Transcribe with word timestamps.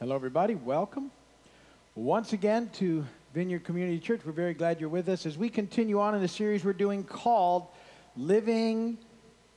Hello, 0.00 0.14
everybody. 0.14 0.54
Welcome 0.54 1.10
once 1.94 2.32
again 2.32 2.70
to 2.76 3.04
Vineyard 3.34 3.64
Community 3.64 3.98
Church. 3.98 4.22
We're 4.24 4.32
very 4.32 4.54
glad 4.54 4.80
you're 4.80 4.88
with 4.88 5.10
us 5.10 5.26
as 5.26 5.36
we 5.36 5.50
continue 5.50 6.00
on 6.00 6.14
in 6.14 6.22
the 6.22 6.26
series 6.26 6.64
we're 6.64 6.72
doing 6.72 7.04
called 7.04 7.66
Living 8.16 8.96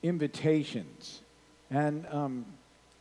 Invitations. 0.04 1.22
And 1.72 2.06
um, 2.12 2.46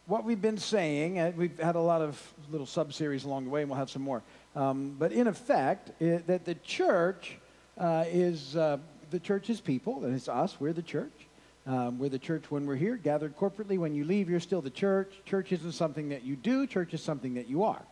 what 0.06 0.22
we've 0.22 0.40
been 0.40 0.56
saying, 0.56 1.18
and 1.18 1.36
we've 1.36 1.58
had 1.58 1.74
a 1.74 1.80
lot 1.80 2.00
of 2.00 2.32
little 2.48 2.64
sub 2.64 2.92
series 2.92 3.24
along 3.24 3.46
the 3.46 3.50
way, 3.50 3.62
and 3.62 3.68
we'll 3.68 3.78
have 3.80 3.90
some 3.90 4.02
more. 4.02 4.22
Um, 4.54 4.94
but 4.96 5.10
in 5.10 5.26
effect, 5.26 6.00
it, 6.00 6.28
that 6.28 6.44
the 6.44 6.54
church 6.54 7.38
uh, 7.76 8.04
is 8.06 8.54
uh, 8.54 8.78
the 9.10 9.18
church 9.18 9.50
is 9.50 9.60
people, 9.60 10.04
and 10.04 10.14
it's 10.14 10.28
us. 10.28 10.60
We're 10.60 10.72
the 10.72 10.80
church. 10.80 11.26
Um, 11.66 11.98
we're 11.98 12.08
the 12.08 12.18
church 12.18 12.50
when 12.50 12.66
we're 12.66 12.76
here, 12.76 12.96
gathered 12.96 13.36
corporately. 13.36 13.78
When 13.78 13.94
you 13.94 14.04
leave, 14.04 14.28
you're 14.28 14.40
still 14.40 14.60
the 14.60 14.70
church. 14.70 15.12
Church 15.24 15.52
isn't 15.52 15.72
something 15.72 16.08
that 16.08 16.24
you 16.24 16.34
do, 16.34 16.66
church 16.66 16.92
is 16.92 17.02
something 17.02 17.34
that 17.34 17.48
you 17.48 17.62
are. 17.62 17.82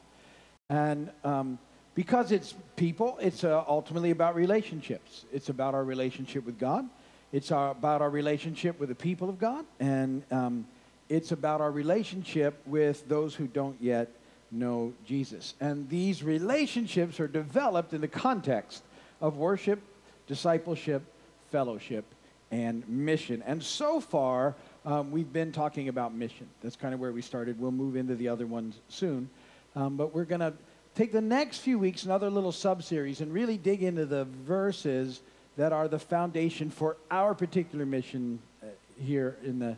And 0.68 1.10
um, 1.24 1.58
because 1.94 2.32
it's 2.32 2.54
people, 2.76 3.18
it's 3.20 3.44
uh, 3.44 3.64
ultimately 3.68 4.10
about 4.10 4.34
relationships. 4.34 5.24
It's 5.32 5.48
about 5.48 5.74
our 5.74 5.84
relationship 5.84 6.44
with 6.44 6.58
God, 6.58 6.88
it's 7.32 7.52
our, 7.52 7.70
about 7.70 8.02
our 8.02 8.10
relationship 8.10 8.80
with 8.80 8.88
the 8.88 8.94
people 8.94 9.28
of 9.28 9.38
God, 9.38 9.64
and 9.78 10.22
um, 10.32 10.66
it's 11.08 11.30
about 11.30 11.60
our 11.60 11.70
relationship 11.70 12.60
with 12.66 13.08
those 13.08 13.34
who 13.34 13.46
don't 13.46 13.76
yet 13.80 14.10
know 14.50 14.92
Jesus. 15.06 15.54
And 15.60 15.88
these 15.88 16.24
relationships 16.24 17.20
are 17.20 17.28
developed 17.28 17.92
in 17.92 18.00
the 18.00 18.08
context 18.08 18.82
of 19.20 19.36
worship, 19.36 19.80
discipleship, 20.26 21.02
fellowship, 21.50 22.04
and 22.50 22.88
mission. 22.88 23.42
And 23.46 23.62
so 23.62 24.00
far, 24.00 24.54
um, 24.84 25.10
we've 25.10 25.32
been 25.32 25.52
talking 25.52 25.88
about 25.88 26.14
mission. 26.14 26.48
That's 26.62 26.76
kind 26.76 26.94
of 26.94 27.00
where 27.00 27.12
we 27.12 27.22
started. 27.22 27.60
We'll 27.60 27.70
move 27.70 27.96
into 27.96 28.14
the 28.14 28.28
other 28.28 28.46
ones 28.46 28.76
soon. 28.88 29.28
Um, 29.76 29.96
but 29.96 30.14
we're 30.14 30.24
going 30.24 30.40
to 30.40 30.52
take 30.94 31.12
the 31.12 31.20
next 31.20 31.58
few 31.58 31.78
weeks, 31.78 32.04
another 32.04 32.30
little 32.30 32.52
sub 32.52 32.82
series, 32.82 33.20
and 33.20 33.32
really 33.32 33.56
dig 33.56 33.82
into 33.82 34.06
the 34.06 34.24
verses 34.24 35.20
that 35.56 35.72
are 35.72 35.88
the 35.88 35.98
foundation 35.98 36.70
for 36.70 36.96
our 37.10 37.34
particular 37.34 37.86
mission 37.86 38.40
uh, 38.62 38.66
here 39.00 39.36
in 39.44 39.58
the, 39.58 39.76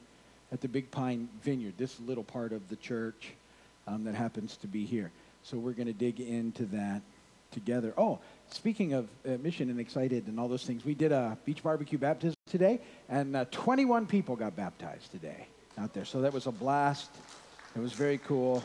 at 0.51 0.61
the 0.61 0.69
Big 0.69 0.91
Pine 0.91 1.29
Vineyard, 1.43 1.75
this 1.77 1.99
little 2.01 2.25
part 2.25 2.53
of 2.53 2.69
the 2.69 2.77
church 2.77 3.33
um, 3.87 4.05
that 4.05 4.15
happens 4.15 4.57
to 4.59 4.67
be 4.67 4.85
here. 4.85 5.11
So 5.43 5.59
we're 5.59 5.73
going 5.73 5.89
to 5.89 5.93
dig 5.93 6.21
into 6.21 6.65
that 6.67 7.03
together. 7.53 7.95
Oh, 7.97 8.19
speaking 8.51 8.95
of 8.95 9.09
uh, 9.27 9.31
mission 9.43 9.71
and 9.71 9.79
excited 9.79 10.27
and 10.27 10.41
all 10.41 10.49
those 10.49 10.65
things, 10.65 10.85
we 10.85 10.95
did 10.95 11.13
a 11.13 11.37
beach 11.45 11.63
barbecue 11.63 11.99
baptism 11.99 12.35
today, 12.47 12.81
and 13.09 13.37
uh, 13.37 13.45
21 13.51 14.07
people 14.07 14.37
got 14.37 14.57
baptized 14.57 15.11
today 15.13 15.47
out 15.79 15.95
there. 15.95 16.05
So 16.05 16.21
that 16.23 16.33
was 16.33 16.47
a 16.47 16.53
blast. 16.53 17.11
It 17.77 17.81
was 17.81 17.93
very 17.93 18.19
cool, 18.19 18.63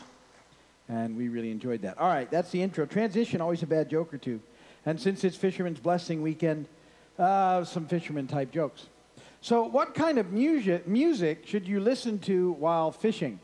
and 0.88 1.16
we 1.16 1.28
really 1.28 1.50
enjoyed 1.50 1.82
that. 1.82 1.98
All 1.98 2.08
right, 2.08 2.30
that's 2.30 2.50
the 2.50 2.62
intro. 2.62 2.86
Transition, 2.86 3.40
always 3.40 3.62
a 3.62 3.66
bad 3.66 3.88
joke 3.88 4.12
or 4.12 4.18
two. 4.18 4.40
And 4.84 5.00
since 5.00 5.24
it's 5.24 5.36
Fisherman's 5.36 5.80
Blessing 5.80 6.22
weekend, 6.22 6.66
uh, 7.18 7.64
some 7.64 7.86
fisherman 7.86 8.26
type 8.26 8.52
jokes. 8.52 8.86
So, 9.40 9.64
what 9.64 9.94
kind 9.94 10.18
of 10.18 10.32
music, 10.32 10.86
music 10.86 11.46
should 11.46 11.66
you 11.66 11.80
listen 11.80 12.18
to 12.20 12.52
while 12.52 12.90
fishing? 12.90 13.38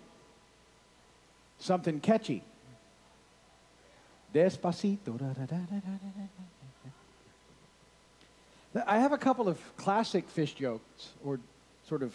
Something 1.58 2.00
catchy. 2.00 2.42
Despacito. 4.34 5.18
I 8.86 8.98
have 8.98 9.12
a 9.12 9.18
couple 9.18 9.48
of 9.48 9.58
classic 9.76 10.28
fish 10.28 10.54
jokes 10.54 11.10
or 11.24 11.38
sort 11.88 12.02
of 12.02 12.12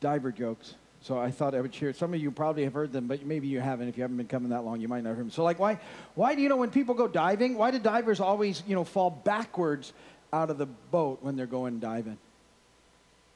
diver 0.00 0.30
jokes. 0.30 0.74
So 1.00 1.18
I 1.18 1.30
thought 1.30 1.54
I 1.54 1.60
would 1.60 1.74
share. 1.74 1.92
Some 1.92 2.12
of 2.14 2.20
you 2.20 2.30
probably 2.30 2.64
have 2.64 2.74
heard 2.74 2.92
them, 2.92 3.06
but 3.06 3.24
maybe 3.24 3.46
you 3.46 3.60
haven't. 3.60 3.88
If 3.88 3.96
you 3.96 4.02
haven't 4.02 4.16
been 4.16 4.26
coming 4.26 4.50
that 4.50 4.64
long, 4.64 4.80
you 4.80 4.88
might 4.88 5.04
not 5.04 5.10
have 5.10 5.18
heard 5.18 5.26
them. 5.26 5.30
So, 5.30 5.44
like, 5.44 5.58
why, 5.58 5.78
why 6.14 6.34
do 6.34 6.42
you 6.42 6.48
know 6.48 6.56
when 6.56 6.70
people 6.70 6.94
go 6.94 7.06
diving? 7.06 7.56
Why 7.56 7.70
do 7.70 7.78
divers 7.78 8.18
always, 8.18 8.62
you 8.66 8.74
know, 8.74 8.84
fall 8.84 9.10
backwards 9.10 9.92
out 10.32 10.50
of 10.50 10.58
the 10.58 10.66
boat 10.66 11.18
when 11.22 11.36
they're 11.36 11.46
going 11.46 11.78
diving? 11.78 12.18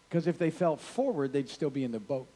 Because 0.09 0.27
if 0.27 0.37
they 0.37 0.51
fell 0.51 0.77
forward, 0.77 1.33
they'd 1.33 1.49
still 1.49 1.71
be 1.71 1.85
in 1.85 1.93
the 1.93 2.01
boat. 2.01 2.27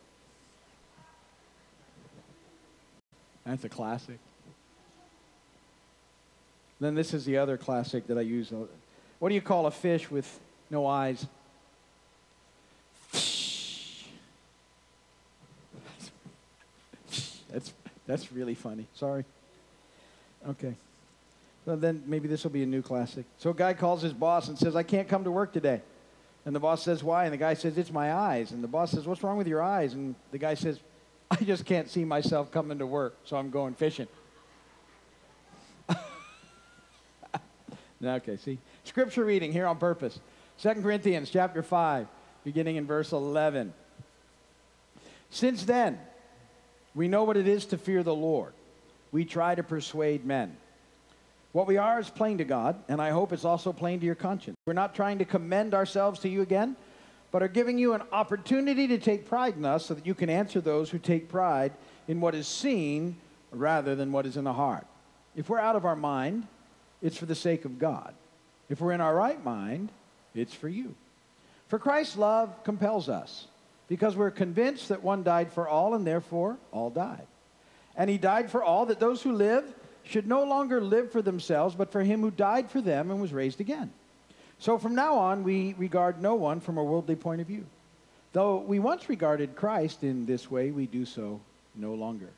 That's 3.44 3.64
a 3.64 3.68
classic. 3.68 4.18
Then 6.80 6.94
this 6.94 7.14
is 7.14 7.24
the 7.24 7.38
other 7.38 7.56
classic 7.56 8.06
that 8.08 8.18
I 8.18 8.22
use. 8.22 8.52
What 9.18 9.28
do 9.28 9.34
you 9.34 9.40
call 9.40 9.66
a 9.66 9.70
fish 9.70 10.10
with 10.10 10.40
no 10.70 10.86
eyes? 10.86 11.26
That's, 17.50 17.72
that's 18.06 18.32
really 18.32 18.54
funny. 18.54 18.86
Sorry. 18.94 19.24
Okay. 20.48 20.74
Well, 21.64 21.76
then 21.76 22.02
maybe 22.06 22.28
this 22.28 22.42
will 22.42 22.50
be 22.50 22.64
a 22.64 22.66
new 22.66 22.82
classic. 22.82 23.24
So 23.38 23.50
a 23.50 23.54
guy 23.54 23.74
calls 23.74 24.02
his 24.02 24.12
boss 24.12 24.48
and 24.48 24.58
says, 24.58 24.76
I 24.76 24.82
can't 24.82 25.08
come 25.08 25.24
to 25.24 25.30
work 25.30 25.52
today. 25.52 25.80
And 26.44 26.54
the 26.54 26.60
boss 26.60 26.82
says, 26.82 27.02
Why? 27.02 27.24
And 27.24 27.32
the 27.32 27.38
guy 27.38 27.54
says, 27.54 27.78
It's 27.78 27.92
my 27.92 28.12
eyes. 28.12 28.50
And 28.50 28.62
the 28.62 28.68
boss 28.68 28.90
says, 28.90 29.06
What's 29.06 29.22
wrong 29.22 29.38
with 29.38 29.46
your 29.46 29.62
eyes? 29.62 29.94
And 29.94 30.14
the 30.30 30.38
guy 30.38 30.54
says, 30.54 30.80
I 31.30 31.36
just 31.36 31.64
can't 31.64 31.88
see 31.88 32.04
myself 32.04 32.50
coming 32.50 32.78
to 32.78 32.86
work, 32.86 33.16
so 33.24 33.36
I'm 33.36 33.50
going 33.50 33.74
fishing. 33.74 34.08
Okay, 38.08 38.36
see? 38.36 38.58
Scripture 38.84 39.24
reading 39.24 39.52
here 39.52 39.66
on 39.66 39.78
purpose. 39.78 40.18
2 40.60 40.74
Corinthians 40.82 41.30
chapter 41.30 41.62
5, 41.62 42.06
beginning 42.44 42.76
in 42.76 42.86
verse 42.86 43.12
11. 43.12 43.72
Since 45.30 45.64
then, 45.64 45.98
we 46.94 47.08
know 47.08 47.24
what 47.24 47.36
it 47.36 47.48
is 47.48 47.66
to 47.66 47.78
fear 47.78 48.02
the 48.02 48.14
Lord. 48.14 48.52
We 49.10 49.24
try 49.24 49.54
to 49.54 49.62
persuade 49.62 50.24
men. 50.24 50.56
What 51.52 51.66
we 51.66 51.76
are 51.76 52.00
is 52.00 52.10
plain 52.10 52.38
to 52.38 52.44
God, 52.44 52.76
and 52.88 53.00
I 53.00 53.10
hope 53.10 53.32
it's 53.32 53.44
also 53.44 53.72
plain 53.72 54.00
to 54.00 54.06
your 54.06 54.16
conscience. 54.16 54.56
We're 54.66 54.72
not 54.72 54.94
trying 54.94 55.18
to 55.18 55.24
commend 55.24 55.72
ourselves 55.72 56.20
to 56.20 56.28
you 56.28 56.42
again, 56.42 56.76
but 57.30 57.42
are 57.42 57.48
giving 57.48 57.78
you 57.78 57.94
an 57.94 58.02
opportunity 58.12 58.88
to 58.88 58.98
take 58.98 59.28
pride 59.28 59.56
in 59.56 59.64
us 59.64 59.86
so 59.86 59.94
that 59.94 60.06
you 60.06 60.14
can 60.14 60.30
answer 60.30 60.60
those 60.60 60.90
who 60.90 60.98
take 60.98 61.28
pride 61.28 61.72
in 62.08 62.20
what 62.20 62.34
is 62.34 62.46
seen 62.46 63.16
rather 63.52 63.94
than 63.94 64.12
what 64.12 64.26
is 64.26 64.36
in 64.36 64.44
the 64.44 64.52
heart. 64.52 64.86
If 65.36 65.48
we're 65.48 65.58
out 65.58 65.76
of 65.76 65.84
our 65.84 65.96
mind, 65.96 66.46
it's 67.04 67.18
for 67.18 67.26
the 67.26 67.34
sake 67.34 67.64
of 67.66 67.78
God. 67.78 68.14
If 68.68 68.80
we're 68.80 68.92
in 68.92 69.02
our 69.02 69.14
right 69.14 69.42
mind, 69.44 69.90
it's 70.34 70.54
for 70.54 70.68
you. 70.68 70.94
For 71.68 71.78
Christ's 71.78 72.16
love 72.16 72.64
compels 72.64 73.08
us 73.08 73.46
because 73.88 74.16
we're 74.16 74.30
convinced 74.30 74.88
that 74.88 75.04
one 75.04 75.22
died 75.22 75.52
for 75.52 75.68
all 75.68 75.94
and 75.94 76.06
therefore 76.06 76.56
all 76.72 76.88
died. 76.88 77.26
And 77.94 78.08
he 78.08 78.16
died 78.16 78.50
for 78.50 78.64
all 78.64 78.86
that 78.86 79.00
those 79.00 79.22
who 79.22 79.32
live 79.32 79.64
should 80.02 80.26
no 80.26 80.44
longer 80.44 80.80
live 80.80 81.12
for 81.12 81.20
themselves, 81.20 81.74
but 81.74 81.92
for 81.92 82.02
him 82.02 82.22
who 82.22 82.30
died 82.30 82.70
for 82.70 82.80
them 82.80 83.10
and 83.10 83.20
was 83.20 83.32
raised 83.32 83.60
again. 83.60 83.92
So 84.58 84.78
from 84.78 84.94
now 84.94 85.16
on, 85.16 85.44
we 85.44 85.74
regard 85.74 86.22
no 86.22 86.34
one 86.34 86.60
from 86.60 86.78
a 86.78 86.84
worldly 86.84 87.16
point 87.16 87.42
of 87.42 87.46
view. 87.46 87.66
Though 88.32 88.58
we 88.58 88.78
once 88.78 89.10
regarded 89.10 89.56
Christ 89.56 90.02
in 90.02 90.24
this 90.24 90.50
way, 90.50 90.70
we 90.70 90.86
do 90.86 91.04
so 91.04 91.40
no 91.74 91.94
longer. 91.94 92.30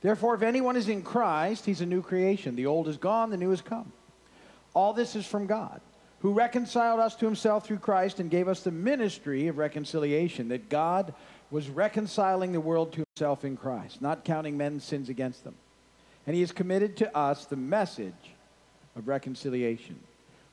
Therefore, 0.00 0.34
if 0.34 0.42
anyone 0.42 0.76
is 0.76 0.88
in 0.88 1.02
Christ, 1.02 1.64
he's 1.64 1.80
a 1.80 1.86
new 1.86 2.02
creation. 2.02 2.54
The 2.54 2.66
old 2.66 2.88
is 2.88 2.96
gone, 2.96 3.30
the 3.30 3.36
new 3.36 3.50
has 3.50 3.62
come. 3.62 3.92
All 4.74 4.92
this 4.92 5.16
is 5.16 5.26
from 5.26 5.46
God, 5.46 5.80
who 6.20 6.32
reconciled 6.32 7.00
us 7.00 7.16
to 7.16 7.26
himself 7.26 7.66
through 7.66 7.78
Christ 7.78 8.20
and 8.20 8.30
gave 8.30 8.48
us 8.48 8.60
the 8.60 8.70
ministry 8.70 9.48
of 9.48 9.58
reconciliation, 9.58 10.48
that 10.48 10.68
God 10.68 11.14
was 11.50 11.68
reconciling 11.68 12.52
the 12.52 12.60
world 12.60 12.92
to 12.92 13.04
himself 13.14 13.44
in 13.44 13.56
Christ, 13.56 14.00
not 14.00 14.24
counting 14.24 14.56
men's 14.56 14.84
sins 14.84 15.08
against 15.08 15.42
them. 15.42 15.54
And 16.26 16.34
he 16.34 16.42
has 16.42 16.52
committed 16.52 16.98
to 16.98 17.16
us 17.16 17.46
the 17.46 17.56
message 17.56 18.12
of 18.94 19.08
reconciliation. 19.08 19.98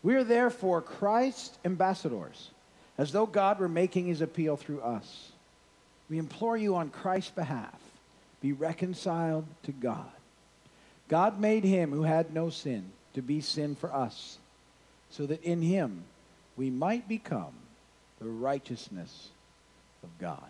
We 0.01 0.15
are 0.15 0.23
therefore 0.23 0.81
Christ's 0.81 1.57
ambassadors, 1.65 2.49
as 2.97 3.11
though 3.11 3.25
God 3.25 3.59
were 3.59 3.67
making 3.67 4.07
his 4.07 4.21
appeal 4.21 4.55
through 4.55 4.81
us. 4.81 5.31
We 6.09 6.17
implore 6.17 6.55
you 6.55 6.75
on 6.75 6.89
Christ's 6.89 7.31
behalf 7.31 7.79
be 8.45 8.53
reconciled 8.53 9.43
to 9.63 9.71
God. 9.71 10.05
God 11.07 11.39
made 11.39 11.63
him 11.63 11.91
who 11.91 12.03
had 12.03 12.31
no 12.31 12.51
sin 12.51 12.91
to 13.15 13.23
be 13.23 13.41
sin 13.41 13.75
for 13.75 13.91
us, 13.91 14.37
so 15.09 15.25
that 15.25 15.41
in 15.41 15.63
him 15.63 16.03
we 16.55 16.69
might 16.69 17.07
become 17.07 17.53
the 18.19 18.29
righteousness 18.29 19.29
of 20.03 20.09
God. 20.19 20.45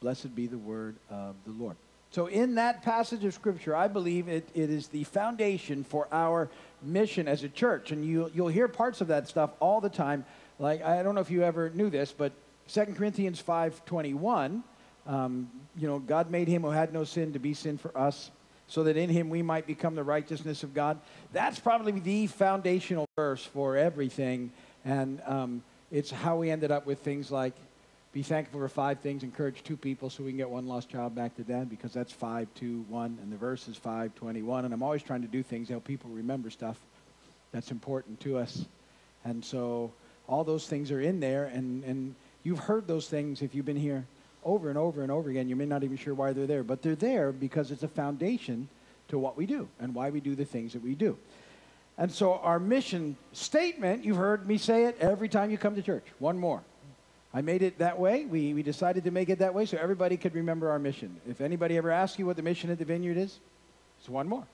Blessed 0.00 0.34
be 0.34 0.46
the 0.46 0.56
word 0.56 0.94
of 1.10 1.34
the 1.44 1.52
Lord. 1.52 1.76
So, 2.10 2.26
in 2.26 2.54
that 2.54 2.80
passage 2.80 3.22
of 3.22 3.34
Scripture, 3.34 3.76
I 3.76 3.88
believe 3.88 4.28
it, 4.28 4.48
it 4.54 4.70
is 4.70 4.88
the 4.88 5.04
foundation 5.04 5.84
for 5.84 6.08
our 6.10 6.48
mission 6.82 7.28
as 7.28 7.42
a 7.42 7.50
church. 7.50 7.92
And 7.92 8.02
you, 8.02 8.30
you'll 8.34 8.48
hear 8.48 8.66
parts 8.66 9.02
of 9.02 9.08
that 9.08 9.28
stuff 9.28 9.50
all 9.60 9.82
the 9.82 9.90
time. 9.90 10.24
Like, 10.58 10.82
I 10.82 11.02
don't 11.02 11.14
know 11.14 11.20
if 11.20 11.30
you 11.30 11.42
ever 11.42 11.68
knew 11.68 11.90
this, 11.90 12.14
but 12.16 12.32
2 12.68 12.94
Corinthians 12.96 13.42
5.21, 13.42 14.62
um, 15.06 15.50
you 15.78 15.86
know, 15.86 15.98
God 15.98 16.30
made 16.30 16.48
him 16.48 16.62
who 16.62 16.70
had 16.70 16.92
no 16.92 17.04
sin 17.04 17.32
to 17.32 17.38
be 17.38 17.54
sin 17.54 17.78
for 17.78 17.96
us, 17.96 18.30
so 18.68 18.84
that 18.84 18.96
in 18.96 19.10
him 19.10 19.30
we 19.30 19.42
might 19.42 19.66
become 19.66 19.94
the 19.94 20.02
righteousness 20.02 20.62
of 20.62 20.74
God. 20.74 20.98
That's 21.32 21.58
probably 21.58 21.92
the 21.92 22.26
foundational 22.26 23.06
verse 23.16 23.44
for 23.44 23.76
everything. 23.76 24.50
And 24.84 25.20
um, 25.26 25.62
it's 25.90 26.10
how 26.10 26.36
we 26.36 26.50
ended 26.50 26.70
up 26.70 26.86
with 26.86 27.00
things 27.00 27.30
like 27.30 27.54
be 28.12 28.22
thankful 28.22 28.60
for 28.60 28.68
five 28.68 29.00
things, 29.00 29.22
encourage 29.22 29.62
two 29.62 29.76
people 29.76 30.08
so 30.08 30.24
we 30.24 30.30
can 30.30 30.38
get 30.38 30.48
one 30.48 30.66
lost 30.66 30.88
child 30.88 31.14
back 31.14 31.36
to 31.36 31.42
dad 31.42 31.68
because 31.68 31.92
that's 31.92 32.12
5, 32.12 32.48
2, 32.54 32.86
1, 32.88 33.18
and 33.22 33.30
the 33.30 33.36
verse 33.36 33.68
is 33.68 33.76
5, 33.76 34.14
21. 34.14 34.64
And 34.64 34.72
I'm 34.72 34.82
always 34.82 35.02
trying 35.02 35.20
to 35.20 35.28
do 35.28 35.42
things 35.42 35.66
to 35.68 35.74
help 35.74 35.84
people 35.84 36.08
remember 36.10 36.48
stuff 36.48 36.78
that's 37.52 37.70
important 37.70 38.18
to 38.20 38.38
us. 38.38 38.64
And 39.26 39.44
so 39.44 39.92
all 40.28 40.44
those 40.44 40.66
things 40.66 40.90
are 40.90 41.00
in 41.00 41.20
there, 41.20 41.44
and, 41.44 41.84
and 41.84 42.14
you've 42.42 42.60
heard 42.60 42.86
those 42.86 43.06
things 43.06 43.42
if 43.42 43.54
you've 43.54 43.66
been 43.66 43.76
here 43.76 44.06
over 44.46 44.70
and 44.70 44.78
over 44.78 45.02
and 45.02 45.10
over 45.10 45.28
again. 45.28 45.48
You 45.48 45.56
may 45.56 45.66
not 45.66 45.82
even 45.82 45.96
be 45.96 46.02
sure 46.02 46.14
why 46.14 46.32
they're 46.32 46.46
there, 46.46 46.62
but 46.62 46.80
they're 46.80 46.94
there 46.94 47.32
because 47.32 47.70
it's 47.70 47.82
a 47.82 47.88
foundation 47.88 48.68
to 49.08 49.18
what 49.18 49.36
we 49.36 49.44
do 49.44 49.68
and 49.80 49.94
why 49.94 50.08
we 50.10 50.20
do 50.20 50.34
the 50.34 50.44
things 50.44 50.72
that 50.72 50.82
we 50.82 50.94
do. 50.94 51.18
And 51.98 52.10
so 52.10 52.34
our 52.34 52.58
mission 52.58 53.16
statement, 53.32 54.04
you've 54.04 54.16
heard 54.16 54.46
me 54.46 54.56
say 54.56 54.84
it 54.84 54.96
every 55.00 55.28
time 55.28 55.50
you 55.50 55.58
come 55.58 55.74
to 55.74 55.82
church. 55.82 56.04
One 56.18 56.38
more. 56.38 56.62
I 57.34 57.42
made 57.42 57.62
it 57.62 57.78
that 57.78 57.98
way. 57.98 58.24
We, 58.24 58.54
we 58.54 58.62
decided 58.62 59.04
to 59.04 59.10
make 59.10 59.28
it 59.28 59.40
that 59.40 59.52
way 59.52 59.66
so 59.66 59.76
everybody 59.76 60.16
could 60.16 60.34
remember 60.34 60.70
our 60.70 60.78
mission. 60.78 61.16
If 61.28 61.40
anybody 61.40 61.76
ever 61.76 61.90
asks 61.90 62.18
you 62.18 62.26
what 62.26 62.36
the 62.36 62.42
mission 62.42 62.70
at 62.70 62.78
the 62.78 62.84
vineyard 62.84 63.16
is, 63.16 63.38
it's 63.98 64.08
one 64.08 64.28
more. 64.28 64.44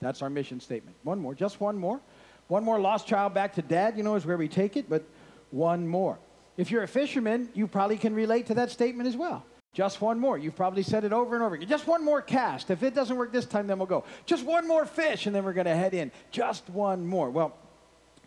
That's 0.00 0.22
our 0.22 0.28
mission 0.28 0.60
statement. 0.60 0.96
One 1.02 1.18
more, 1.18 1.34
just 1.34 1.60
one 1.60 1.78
more. 1.78 2.00
One 2.48 2.64
more 2.64 2.78
lost 2.78 3.06
child 3.06 3.34
back 3.34 3.54
to 3.54 3.62
dad, 3.62 3.96
you 3.96 4.02
know, 4.02 4.14
is 4.14 4.26
where 4.26 4.36
we 4.36 4.48
take 4.48 4.76
it, 4.76 4.88
but 4.88 5.04
one 5.50 5.86
more. 5.86 6.18
If 6.56 6.70
you're 6.70 6.82
a 6.82 6.88
fisherman, 6.88 7.48
you 7.54 7.66
probably 7.66 7.98
can 7.98 8.14
relate 8.14 8.46
to 8.46 8.54
that 8.54 8.70
statement 8.70 9.08
as 9.08 9.16
well. 9.16 9.44
Just 9.74 10.00
one 10.00 10.18
more. 10.18 10.38
You've 10.38 10.56
probably 10.56 10.82
said 10.82 11.04
it 11.04 11.12
over 11.12 11.34
and 11.34 11.44
over 11.44 11.54
again. 11.54 11.68
Just 11.68 11.86
one 11.86 12.02
more 12.02 12.22
cast. 12.22 12.70
If 12.70 12.82
it 12.82 12.94
doesn't 12.94 13.14
work 13.14 13.30
this 13.30 13.44
time, 13.44 13.66
then 13.66 13.78
we'll 13.78 13.86
go. 13.86 14.04
Just 14.24 14.46
one 14.46 14.66
more 14.66 14.86
fish, 14.86 15.26
and 15.26 15.36
then 15.36 15.44
we're 15.44 15.52
going 15.52 15.66
to 15.66 15.76
head 15.76 15.92
in. 15.92 16.10
Just 16.30 16.70
one 16.70 17.06
more. 17.06 17.28
Well, 17.28 17.54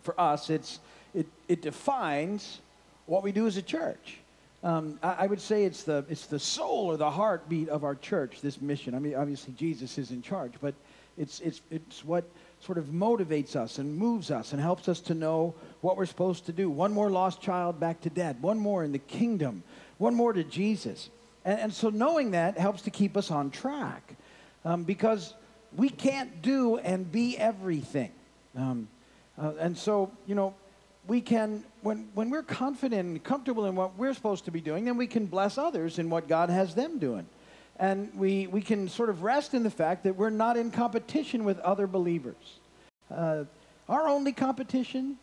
for 0.02 0.18
us, 0.20 0.48
it's, 0.48 0.78
it, 1.12 1.26
it 1.48 1.60
defines 1.60 2.60
what 3.06 3.24
we 3.24 3.32
do 3.32 3.48
as 3.48 3.56
a 3.56 3.62
church. 3.62 4.19
Um, 4.62 4.98
I, 5.02 5.12
I, 5.20 5.26
would 5.26 5.40
say 5.40 5.64
it's 5.64 5.84
the, 5.84 6.04
it's 6.10 6.26
the 6.26 6.38
soul 6.38 6.86
or 6.86 6.96
the 6.98 7.10
heartbeat 7.10 7.70
of 7.70 7.82
our 7.82 7.94
church, 7.94 8.42
this 8.42 8.60
mission. 8.60 8.94
I 8.94 8.98
mean, 8.98 9.14
obviously, 9.14 9.54
Jesus 9.54 9.96
is 9.96 10.10
in 10.10 10.20
charge, 10.20 10.52
but 10.60 10.74
it's, 11.16 11.40
it's, 11.40 11.62
it's 11.70 12.04
what 12.04 12.24
sort 12.60 12.76
of 12.76 12.86
motivates 12.86 13.56
us 13.56 13.78
and 13.78 13.96
moves 13.96 14.30
us 14.30 14.52
and 14.52 14.60
helps 14.60 14.88
us 14.88 15.00
to 15.00 15.14
know 15.14 15.54
what 15.80 15.96
we're 15.96 16.06
supposed 16.06 16.46
to 16.46 16.52
do. 16.52 16.68
One 16.68 16.92
more 16.92 17.10
lost 17.10 17.40
child 17.40 17.80
back 17.80 18.02
to 18.02 18.10
dad, 18.10 18.42
one 18.42 18.58
more 18.58 18.84
in 18.84 18.92
the 18.92 18.98
kingdom, 18.98 19.62
one 19.96 20.14
more 20.14 20.32
to 20.32 20.44
Jesus. 20.44 21.08
And, 21.44 21.58
and 21.58 21.72
so 21.72 21.88
knowing 21.88 22.32
that 22.32 22.58
helps 22.58 22.82
to 22.82 22.90
keep 22.90 23.16
us 23.16 23.30
on 23.30 23.50
track 23.50 24.14
um, 24.64 24.84
because 24.84 25.32
we 25.74 25.88
can't 25.88 26.42
do 26.42 26.76
and 26.76 27.10
be 27.10 27.38
everything. 27.38 28.12
Um, 28.54 28.88
uh, 29.40 29.52
and 29.58 29.76
so, 29.76 30.10
you 30.26 30.34
know, 30.34 30.54
we 31.10 31.20
can, 31.20 31.64
when, 31.82 32.08
when 32.14 32.30
we're 32.30 32.44
confident 32.44 33.00
and 33.00 33.24
comfortable 33.24 33.66
in 33.66 33.74
what 33.74 33.98
we're 33.98 34.14
supposed 34.14 34.44
to 34.44 34.52
be 34.52 34.60
doing, 34.60 34.84
then 34.84 34.96
we 34.96 35.08
can 35.08 35.26
bless 35.26 35.58
others 35.58 35.98
in 35.98 36.08
what 36.08 36.28
God 36.28 36.50
has 36.50 36.76
them 36.76 37.00
doing. 37.00 37.26
And 37.80 38.14
we, 38.14 38.46
we 38.46 38.60
can 38.60 38.88
sort 38.88 39.10
of 39.10 39.24
rest 39.24 39.52
in 39.52 39.64
the 39.64 39.70
fact 39.70 40.04
that 40.04 40.14
we're 40.14 40.30
not 40.30 40.56
in 40.56 40.70
competition 40.70 41.42
with 41.42 41.58
other 41.60 41.88
believers. 41.88 42.60
Uh, 43.10 43.42
our 43.88 44.06
only 44.06 44.30
competition 44.30 45.18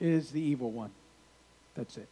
is 0.00 0.30
the 0.30 0.40
evil 0.40 0.70
one. 0.70 0.90
That's 1.74 1.98
it. 1.98 2.08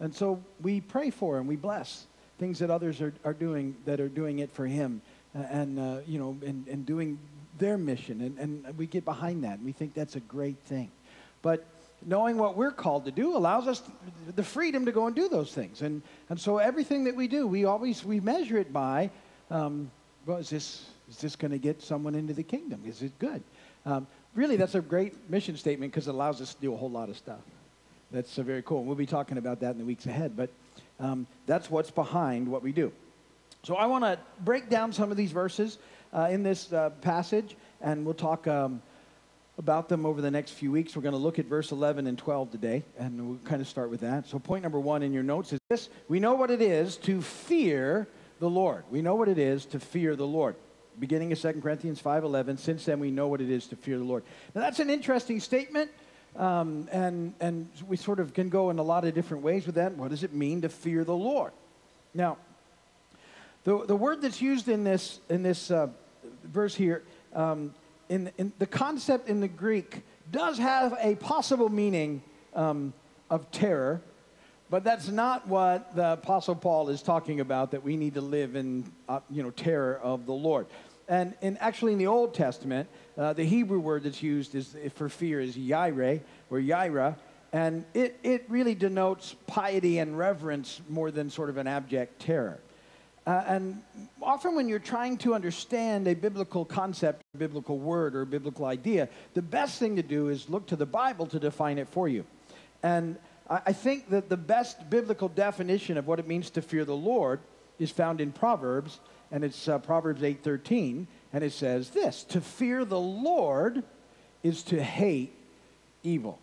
And 0.00 0.14
so 0.14 0.42
we 0.62 0.80
pray 0.80 1.10
for 1.10 1.36
and 1.36 1.46
we 1.46 1.56
bless 1.56 2.06
things 2.38 2.58
that 2.60 2.70
others 2.70 3.02
are, 3.02 3.12
are 3.26 3.34
doing 3.34 3.76
that 3.84 4.00
are 4.00 4.08
doing 4.08 4.38
it 4.38 4.50
for 4.50 4.66
him 4.66 5.02
uh, 5.36 5.42
and, 5.50 5.78
uh, 5.78 5.96
you 6.06 6.18
know, 6.18 6.38
and, 6.46 6.66
and 6.68 6.86
doing 6.86 7.18
their 7.58 7.76
mission. 7.76 8.22
And, 8.22 8.64
and 8.64 8.78
we 8.78 8.86
get 8.86 9.04
behind 9.04 9.44
that. 9.44 9.58
And 9.58 9.66
we 9.66 9.72
think 9.72 9.92
that's 9.92 10.16
a 10.16 10.20
great 10.20 10.56
thing. 10.60 10.90
But 11.42 11.66
knowing 12.06 12.36
what 12.36 12.56
we're 12.56 12.70
called 12.72 13.04
to 13.04 13.10
do 13.10 13.36
allows 13.36 13.66
us 13.66 13.82
the 14.34 14.42
freedom 14.42 14.84
to 14.86 14.92
go 14.92 15.06
and 15.06 15.16
do 15.16 15.28
those 15.28 15.52
things. 15.52 15.82
And, 15.82 16.02
and 16.28 16.38
so 16.38 16.58
everything 16.58 17.04
that 17.04 17.16
we 17.16 17.28
do, 17.28 17.46
we 17.46 17.64
always, 17.64 18.04
we 18.04 18.20
measure 18.20 18.58
it 18.58 18.72
by, 18.72 19.10
um, 19.50 19.90
well, 20.26 20.38
is 20.38 20.50
this, 20.50 20.86
is 21.10 21.18
this 21.18 21.36
going 21.36 21.50
to 21.50 21.58
get 21.58 21.82
someone 21.82 22.14
into 22.14 22.32
the 22.32 22.42
kingdom? 22.42 22.80
Is 22.86 23.02
it 23.02 23.18
good? 23.18 23.42
Um, 23.86 24.06
really, 24.34 24.56
that's 24.56 24.74
a 24.74 24.80
great 24.80 25.30
mission 25.30 25.56
statement 25.56 25.92
because 25.92 26.08
it 26.08 26.14
allows 26.14 26.40
us 26.40 26.54
to 26.54 26.60
do 26.60 26.74
a 26.74 26.76
whole 26.76 26.90
lot 26.90 27.08
of 27.08 27.16
stuff. 27.16 27.40
That's 28.10 28.38
uh, 28.38 28.42
very 28.42 28.62
cool. 28.62 28.78
And 28.78 28.86
we'll 28.86 28.96
be 28.96 29.06
talking 29.06 29.38
about 29.38 29.60
that 29.60 29.72
in 29.72 29.78
the 29.78 29.84
weeks 29.84 30.06
ahead. 30.06 30.36
But 30.36 30.50
um, 31.00 31.26
that's 31.46 31.70
what's 31.70 31.90
behind 31.90 32.48
what 32.48 32.62
we 32.62 32.72
do. 32.72 32.92
So 33.62 33.76
I 33.76 33.86
want 33.86 34.04
to 34.04 34.18
break 34.44 34.68
down 34.68 34.92
some 34.92 35.10
of 35.10 35.16
these 35.16 35.32
verses 35.32 35.78
uh, 36.12 36.28
in 36.30 36.42
this 36.42 36.72
uh, 36.72 36.90
passage, 37.00 37.56
and 37.80 38.04
we'll 38.04 38.14
talk 38.14 38.46
um, 38.46 38.80
about 39.58 39.88
them 39.88 40.04
over 40.04 40.20
the 40.20 40.30
next 40.30 40.52
few 40.52 40.72
weeks. 40.72 40.96
We're 40.96 41.02
going 41.02 41.12
to 41.12 41.18
look 41.18 41.38
at 41.38 41.46
verse 41.46 41.70
11 41.72 42.06
and 42.06 42.18
12 42.18 42.50
today, 42.50 42.82
and 42.98 43.28
we'll 43.28 43.38
kind 43.44 43.60
of 43.60 43.68
start 43.68 43.90
with 43.90 44.00
that. 44.00 44.26
So, 44.26 44.38
point 44.38 44.62
number 44.62 44.80
one 44.80 45.02
in 45.02 45.12
your 45.12 45.22
notes 45.22 45.52
is 45.52 45.60
this 45.68 45.88
We 46.08 46.20
know 46.20 46.34
what 46.34 46.50
it 46.50 46.60
is 46.60 46.96
to 46.98 47.22
fear 47.22 48.08
the 48.40 48.50
Lord. 48.50 48.84
We 48.90 49.02
know 49.02 49.14
what 49.14 49.28
it 49.28 49.38
is 49.38 49.64
to 49.66 49.80
fear 49.80 50.16
the 50.16 50.26
Lord. 50.26 50.56
Beginning 50.98 51.32
of 51.32 51.40
2 51.40 51.60
Corinthians 51.60 52.00
5.11, 52.00 52.58
since 52.58 52.84
then 52.84 53.00
we 53.00 53.10
know 53.10 53.26
what 53.26 53.40
it 53.40 53.50
is 53.50 53.66
to 53.68 53.76
fear 53.76 53.98
the 53.98 54.04
Lord. 54.04 54.22
Now, 54.54 54.60
that's 54.60 54.78
an 54.80 54.90
interesting 54.90 55.40
statement. 55.40 55.90
Um, 56.36 56.88
and, 56.90 57.32
and 57.40 57.68
we 57.86 57.96
sort 57.96 58.18
of 58.18 58.34
can 58.34 58.48
go 58.48 58.70
in 58.70 58.78
a 58.78 58.82
lot 58.82 59.04
of 59.04 59.14
different 59.14 59.44
ways 59.44 59.66
with 59.66 59.76
that. 59.76 59.92
What 59.92 60.10
does 60.10 60.24
it 60.24 60.32
mean 60.32 60.62
to 60.62 60.68
fear 60.68 61.04
the 61.04 61.14
Lord? 61.14 61.52
Now, 62.12 62.38
the, 63.64 63.84
the 63.86 63.96
word 63.96 64.20
that's 64.20 64.42
used 64.42 64.68
in 64.68 64.84
this, 64.84 65.20
in 65.28 65.42
this 65.42 65.70
uh, 65.70 65.88
verse 66.44 66.74
here, 66.74 67.02
um, 67.34 67.72
in, 68.08 68.30
in, 68.38 68.52
the 68.58 68.66
concept 68.66 69.28
in 69.28 69.40
the 69.40 69.48
Greek 69.48 70.02
does 70.30 70.58
have 70.58 70.96
a 71.00 71.14
possible 71.16 71.68
meaning 71.68 72.22
um, 72.54 72.92
of 73.30 73.50
terror, 73.50 74.00
but 74.70 74.84
that's 74.84 75.08
not 75.08 75.46
what 75.46 75.94
the 75.94 76.14
Apostle 76.14 76.54
Paul 76.54 76.88
is 76.88 77.02
talking 77.02 77.40
about, 77.40 77.70
that 77.72 77.82
we 77.82 77.96
need 77.96 78.14
to 78.14 78.20
live 78.20 78.56
in 78.56 78.84
uh, 79.08 79.20
you 79.30 79.42
know, 79.42 79.50
terror 79.50 79.98
of 80.02 80.26
the 80.26 80.32
Lord. 80.32 80.66
And, 81.08 81.34
and 81.42 81.58
actually, 81.60 81.92
in 81.92 81.98
the 81.98 82.06
Old 82.06 82.34
Testament, 82.34 82.88
uh, 83.18 83.34
the 83.34 83.44
Hebrew 83.44 83.78
word 83.78 84.04
that's 84.04 84.22
used 84.22 84.54
is, 84.54 84.74
for 84.94 85.08
fear 85.08 85.40
is 85.40 85.56
yire 85.56 86.20
or 86.50 86.58
yira, 86.58 87.16
and 87.52 87.84
it, 87.94 88.18
it 88.22 88.44
really 88.48 88.74
denotes 88.74 89.34
piety 89.46 89.98
and 89.98 90.18
reverence 90.18 90.80
more 90.88 91.10
than 91.10 91.30
sort 91.30 91.50
of 91.50 91.56
an 91.56 91.66
abject 91.66 92.20
terror. 92.20 92.58
Uh, 93.26 93.42
and 93.46 93.82
often, 94.22 94.54
when 94.54 94.68
you're 94.68 94.78
trying 94.78 95.16
to 95.16 95.34
understand 95.34 96.06
a 96.06 96.14
biblical 96.14 96.64
concept, 96.64 97.22
a 97.34 97.38
biblical 97.38 97.78
word, 97.78 98.14
or 98.14 98.22
a 98.22 98.26
biblical 98.26 98.66
idea, 98.66 99.08
the 99.32 99.42
best 99.42 99.78
thing 99.78 99.96
to 99.96 100.02
do 100.02 100.28
is 100.28 100.48
look 100.50 100.66
to 100.66 100.76
the 100.76 100.86
Bible 100.86 101.26
to 101.26 101.38
define 101.38 101.78
it 101.78 101.88
for 101.88 102.06
you. 102.08 102.24
And 102.82 103.16
I, 103.48 103.60
I 103.66 103.72
think 103.72 104.10
that 104.10 104.28
the 104.28 104.36
best 104.36 104.90
biblical 104.90 105.28
definition 105.28 105.96
of 105.96 106.06
what 106.06 106.18
it 106.18 106.28
means 106.28 106.50
to 106.50 106.62
fear 106.62 106.84
the 106.84 106.96
Lord 106.96 107.40
is 107.78 107.90
found 107.90 108.20
in 108.20 108.30
Proverbs 108.30 109.00
and 109.34 109.42
it's 109.42 109.66
uh, 109.68 109.78
Proverbs 109.80 110.22
8:13, 110.22 111.06
and 111.32 111.44
it 111.44 111.52
says 111.52 111.90
this: 111.90 112.22
"To 112.24 112.40
fear 112.40 112.84
the 112.84 113.00
Lord 113.00 113.82
is 114.44 114.62
to 114.64 114.80
hate 114.80 115.34
evil." 116.04 116.38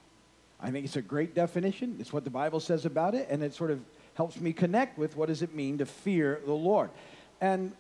I 0.59 0.71
think 0.71 0.85
it's 0.85 0.97
a 0.97 1.01
great 1.01 1.33
definition. 1.33 1.95
It's 1.99 2.11
what 2.11 2.25
the 2.25 2.29
Bible 2.29 2.59
says 2.59 2.85
about 2.85 3.15
it, 3.15 3.27
and 3.29 3.41
it 3.43 3.53
sort 3.53 3.71
of 3.71 3.79
helps 4.21 4.39
me 4.39 4.53
connect 4.53 4.99
with 4.99 5.17
what 5.17 5.29
does 5.29 5.41
it 5.41 5.55
mean 5.55 5.79
to 5.79 5.85
fear 5.87 6.39
the 6.45 6.53
Lord. 6.53 6.91
And 7.41 7.71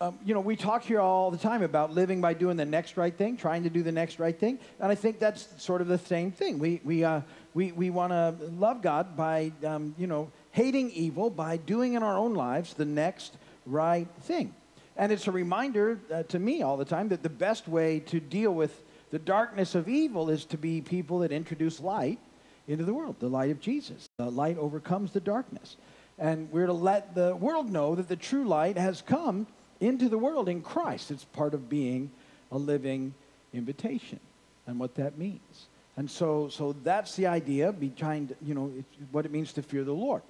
um, 0.00 0.18
you 0.24 0.34
know, 0.34 0.40
we 0.40 0.56
talk 0.56 0.82
here 0.82 0.98
all 0.98 1.30
the 1.30 1.38
time 1.38 1.62
about 1.62 1.92
living 1.92 2.20
by 2.20 2.34
doing 2.34 2.56
the 2.56 2.64
next 2.64 2.96
right 2.96 3.16
thing, 3.16 3.36
trying 3.36 3.62
to 3.62 3.70
do 3.70 3.80
the 3.84 3.92
next 3.92 4.18
right 4.18 4.36
thing, 4.36 4.58
and 4.80 4.90
I 4.90 4.96
think 4.96 5.20
that's 5.20 5.46
sort 5.62 5.80
of 5.80 5.86
the 5.86 5.98
same 5.98 6.32
thing. 6.32 6.58
We 6.58 6.80
we 6.82 7.04
uh, 7.04 7.20
we 7.54 7.70
we 7.70 7.90
want 7.90 8.10
to 8.10 8.34
love 8.58 8.82
God 8.82 9.16
by 9.16 9.52
um, 9.64 9.94
you 9.96 10.08
know 10.08 10.32
hating 10.50 10.90
evil 10.90 11.30
by 11.30 11.58
doing 11.58 11.94
in 11.94 12.02
our 12.02 12.18
own 12.18 12.34
lives 12.34 12.74
the 12.74 12.84
next 12.84 13.36
right 13.64 14.08
thing. 14.22 14.52
And 14.96 15.12
it's 15.12 15.28
a 15.28 15.32
reminder 15.32 16.00
uh, 16.12 16.24
to 16.24 16.40
me 16.40 16.62
all 16.62 16.76
the 16.76 16.84
time 16.84 17.08
that 17.10 17.22
the 17.22 17.36
best 17.48 17.68
way 17.68 18.00
to 18.00 18.18
deal 18.18 18.52
with 18.52 18.82
the 19.12 19.20
darkness 19.20 19.76
of 19.76 19.88
evil 19.88 20.28
is 20.28 20.44
to 20.46 20.58
be 20.58 20.80
people 20.80 21.20
that 21.20 21.30
introduce 21.30 21.78
light 21.78 22.18
into 22.66 22.84
the 22.84 22.94
world, 22.94 23.16
the 23.20 23.28
light 23.28 23.50
of 23.50 23.60
Jesus. 23.60 24.08
The 24.18 24.30
light 24.30 24.58
overcomes 24.58 25.12
the 25.12 25.20
darkness. 25.20 25.76
And 26.18 26.50
we're 26.52 26.66
to 26.66 26.72
let 26.72 27.14
the 27.14 27.34
world 27.36 27.70
know 27.70 27.94
that 27.94 28.08
the 28.08 28.16
true 28.16 28.44
light 28.44 28.78
has 28.78 29.02
come 29.02 29.46
into 29.80 30.08
the 30.08 30.18
world 30.18 30.48
in 30.48 30.62
Christ. 30.62 31.10
It's 31.10 31.24
part 31.24 31.54
of 31.54 31.68
being 31.68 32.10
a 32.52 32.58
living 32.58 33.14
invitation 33.52 34.20
and 34.66 34.78
what 34.78 34.94
that 34.94 35.18
means. 35.18 35.66
And 35.96 36.10
so, 36.10 36.48
so 36.48 36.74
that's 36.82 37.14
the 37.16 37.26
idea 37.26 37.72
behind, 37.72 38.34
you 38.44 38.54
know, 38.54 38.72
what 39.12 39.26
it 39.26 39.32
means 39.32 39.52
to 39.54 39.62
fear 39.62 39.84
the 39.84 39.92
Lord. 39.92 40.22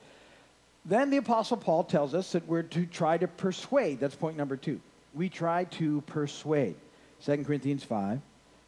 Then 0.84 1.10
the 1.10 1.16
Apostle 1.16 1.56
Paul 1.56 1.84
tells 1.84 2.14
us 2.14 2.32
that 2.32 2.46
we're 2.46 2.62
to 2.62 2.84
try 2.84 3.16
to 3.16 3.26
persuade. 3.26 4.00
That's 4.00 4.14
point 4.14 4.36
number 4.36 4.56
two. 4.56 4.80
We 5.14 5.28
try 5.28 5.64
to 5.64 6.02
persuade. 6.02 6.74
2 7.24 7.44
Corinthians 7.44 7.84
5, 7.84 8.20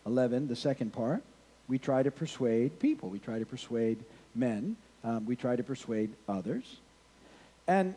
11, 0.07 0.49
the 0.49 0.57
second 0.57 0.93
part. 0.93 1.23
We 1.69 1.79
try 1.79 2.03
to 2.03 2.11
persuade 2.11 2.79
people. 2.79 3.09
We 3.09 3.19
try 3.19 3.39
to 3.39 3.47
persuade 3.47 3.99
men. 4.35 4.77
Um, 5.05 5.27
we 5.27 5.37
try 5.37 5.57
to 5.57 5.63
persuade 5.63 6.13
others. 6.29 6.77
And 7.67 7.95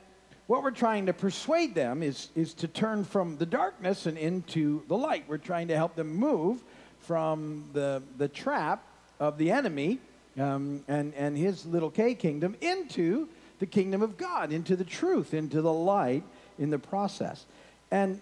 what 0.47 0.63
we're 0.63 0.71
trying 0.71 1.05
to 1.05 1.13
persuade 1.13 1.75
them 1.75 2.01
is, 2.01 2.29
is 2.35 2.55
to 2.55 2.67
turn 2.67 3.03
from 3.03 3.37
the 3.37 3.45
darkness 3.45 4.07
and 4.07 4.17
into 4.17 4.83
the 4.87 4.97
light. 4.97 5.25
We're 5.27 5.37
trying 5.37 5.67
to 5.67 5.75
help 5.75 5.95
them 5.95 6.15
move 6.15 6.63
from 7.01 7.69
the, 7.73 8.01
the 8.17 8.27
trap 8.27 8.83
of 9.19 9.37
the 9.37 9.51
enemy 9.51 9.99
um, 10.39 10.83
and, 10.87 11.13
and 11.13 11.37
his 11.37 11.65
little 11.65 11.91
K 11.91 12.15
kingdom 12.15 12.55
into 12.61 13.27
the 13.59 13.65
kingdom 13.65 14.01
of 14.01 14.17
God, 14.17 14.51
into 14.51 14.75
the 14.75 14.83
truth, 14.83 15.33
into 15.33 15.61
the 15.61 15.71
light 15.71 16.23
in 16.57 16.69
the 16.69 16.79
process. 16.79 17.45
And 17.91 18.21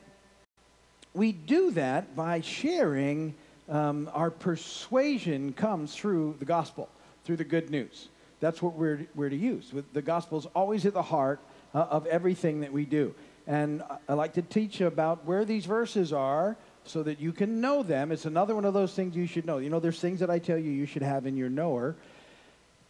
we 1.13 1.32
do 1.32 1.72
that 1.72 2.16
by 2.16 2.42
sharing 2.42 3.36
um, 3.69 4.09
our 4.13 4.29
persuasion 4.29 5.53
comes 5.53 5.95
through 5.95 6.36
the 6.39 6.45
gospel, 6.45 6.89
through 7.25 7.38
the 7.38 7.43
good 7.43 7.69
news. 7.69 8.07
That's 8.39 8.62
what 8.62 8.74
we're, 8.74 9.07
we're 9.15 9.29
to 9.29 9.36
use. 9.36 9.71
The 9.93 10.01
gospel 10.01 10.38
is 10.38 10.45
always 10.47 10.86
at 10.86 10.93
the 10.93 11.01
heart 11.01 11.39
uh, 11.74 11.79
of 11.89 12.05
everything 12.05 12.62
that 12.62 12.71
we 12.71 12.86
do. 12.86 13.13
And 13.47 13.81
I 14.07 14.13
like 14.13 14.33
to 14.33 14.41
teach 14.41 14.81
about 14.81 15.25
where 15.25 15.45
these 15.45 15.65
verses 15.65 16.13
are 16.13 16.55
so 16.86 17.03
that 17.03 17.19
you 17.19 17.31
can 17.31 17.62
know 17.62 17.81
them. 17.83 18.12
It's 18.12 18.25
another 18.25 18.55
one 18.55 18.65
of 18.65 18.74
those 18.74 18.93
things 18.93 19.15
you 19.15 19.25
should 19.25 19.45
know. 19.45 19.57
You 19.57 19.69
know, 19.69 19.79
there's 19.79 20.00
things 20.00 20.19
that 20.19 20.29
I 20.29 20.39
tell 20.39 20.57
you 20.57 20.71
you 20.71 20.86
should 20.86 21.01
have 21.01 21.25
in 21.25 21.36
your 21.36 21.50
knower 21.50 21.95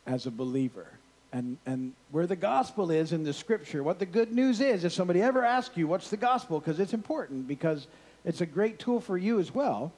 as 0.05 0.25
a 0.25 0.31
believer. 0.31 0.87
And, 1.31 1.57
and 1.65 1.93
where 2.11 2.25
the 2.27 2.35
gospel 2.35 2.91
is 2.91 3.13
in 3.13 3.23
the 3.23 3.33
scripture, 3.33 3.83
what 3.83 3.99
the 3.99 4.05
good 4.05 4.31
news 4.31 4.61
is, 4.61 4.83
if 4.83 4.93
somebody 4.93 5.21
ever 5.21 5.43
asks 5.43 5.77
you, 5.77 5.87
what's 5.87 6.09
the 6.09 6.17
gospel? 6.17 6.59
Because 6.59 6.79
it's 6.79 6.93
important, 6.93 7.47
because 7.47 7.87
it's 8.25 8.41
a 8.41 8.45
great 8.45 8.79
tool 8.79 8.99
for 8.99 9.17
you 9.17 9.39
as 9.39 9.53
well 9.53 9.91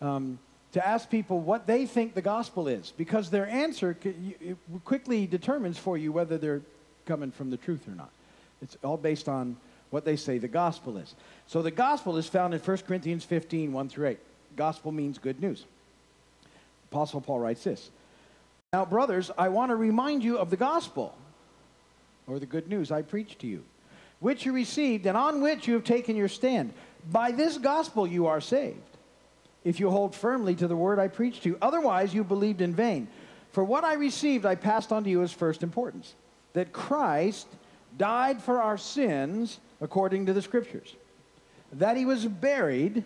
um, 0.00 0.38
to 0.72 0.86
ask 0.86 1.08
people 1.08 1.40
what 1.40 1.66
they 1.66 1.86
think 1.86 2.14
the 2.14 2.22
gospel 2.22 2.68
is, 2.68 2.92
because 2.96 3.30
their 3.30 3.48
answer 3.48 3.96
quickly 4.84 5.26
determines 5.26 5.78
for 5.78 5.96
you 5.96 6.12
whether 6.12 6.36
they're 6.36 6.62
coming 7.06 7.30
from 7.30 7.50
the 7.50 7.56
truth 7.56 7.88
or 7.88 7.92
not. 7.92 8.10
It's 8.60 8.76
all 8.84 8.96
based 8.96 9.28
on 9.28 9.56
what 9.90 10.04
they 10.04 10.16
say 10.16 10.38
the 10.38 10.48
gospel 10.48 10.98
is. 10.98 11.14
So 11.46 11.62
the 11.62 11.70
gospel 11.70 12.18
is 12.18 12.26
found 12.26 12.52
in 12.52 12.60
1 12.60 12.76
Corinthians 12.78 13.24
15, 13.24 13.72
1 13.72 13.88
through 13.88 14.08
8. 14.08 14.18
Gospel 14.56 14.92
means 14.92 15.16
good 15.18 15.40
news. 15.40 15.64
Apostle 16.90 17.20
Paul 17.20 17.40
writes 17.40 17.64
this 17.64 17.90
Now, 18.72 18.84
brothers, 18.84 19.30
I 19.38 19.48
want 19.48 19.70
to 19.70 19.76
remind 19.76 20.22
you 20.22 20.38
of 20.38 20.50
the 20.50 20.56
gospel, 20.56 21.14
or 22.26 22.38
the 22.38 22.46
good 22.46 22.68
news 22.68 22.92
I 22.92 23.00
preached 23.02 23.38
to 23.40 23.46
you, 23.46 23.64
which 24.20 24.44
you 24.44 24.52
received 24.52 25.06
and 25.06 25.16
on 25.16 25.40
which 25.40 25.66
you 25.66 25.74
have 25.74 25.84
taken 25.84 26.14
your 26.16 26.28
stand. 26.28 26.74
By 27.10 27.30
this 27.30 27.56
gospel 27.56 28.06
you 28.06 28.26
are 28.26 28.40
saved 28.40 28.76
if 29.68 29.78
you 29.78 29.90
hold 29.90 30.14
firmly 30.14 30.54
to 30.54 30.66
the 30.66 30.74
word 30.74 30.98
I 30.98 31.08
preached 31.08 31.42
to 31.42 31.50
you. 31.50 31.58
Otherwise, 31.60 32.14
you 32.14 32.24
believed 32.24 32.62
in 32.62 32.74
vain. 32.74 33.06
For 33.52 33.62
what 33.62 33.84
I 33.84 33.94
received, 33.94 34.46
I 34.46 34.54
passed 34.54 34.92
on 34.92 35.04
to 35.04 35.10
you 35.10 35.22
as 35.22 35.30
first 35.30 35.62
importance 35.62 36.14
that 36.54 36.72
Christ 36.72 37.46
died 37.98 38.40
for 38.42 38.62
our 38.62 38.78
sins 38.78 39.60
according 39.82 40.24
to 40.26 40.32
the 40.32 40.40
Scriptures, 40.40 40.94
that 41.74 41.98
he 41.98 42.06
was 42.06 42.24
buried, 42.24 43.04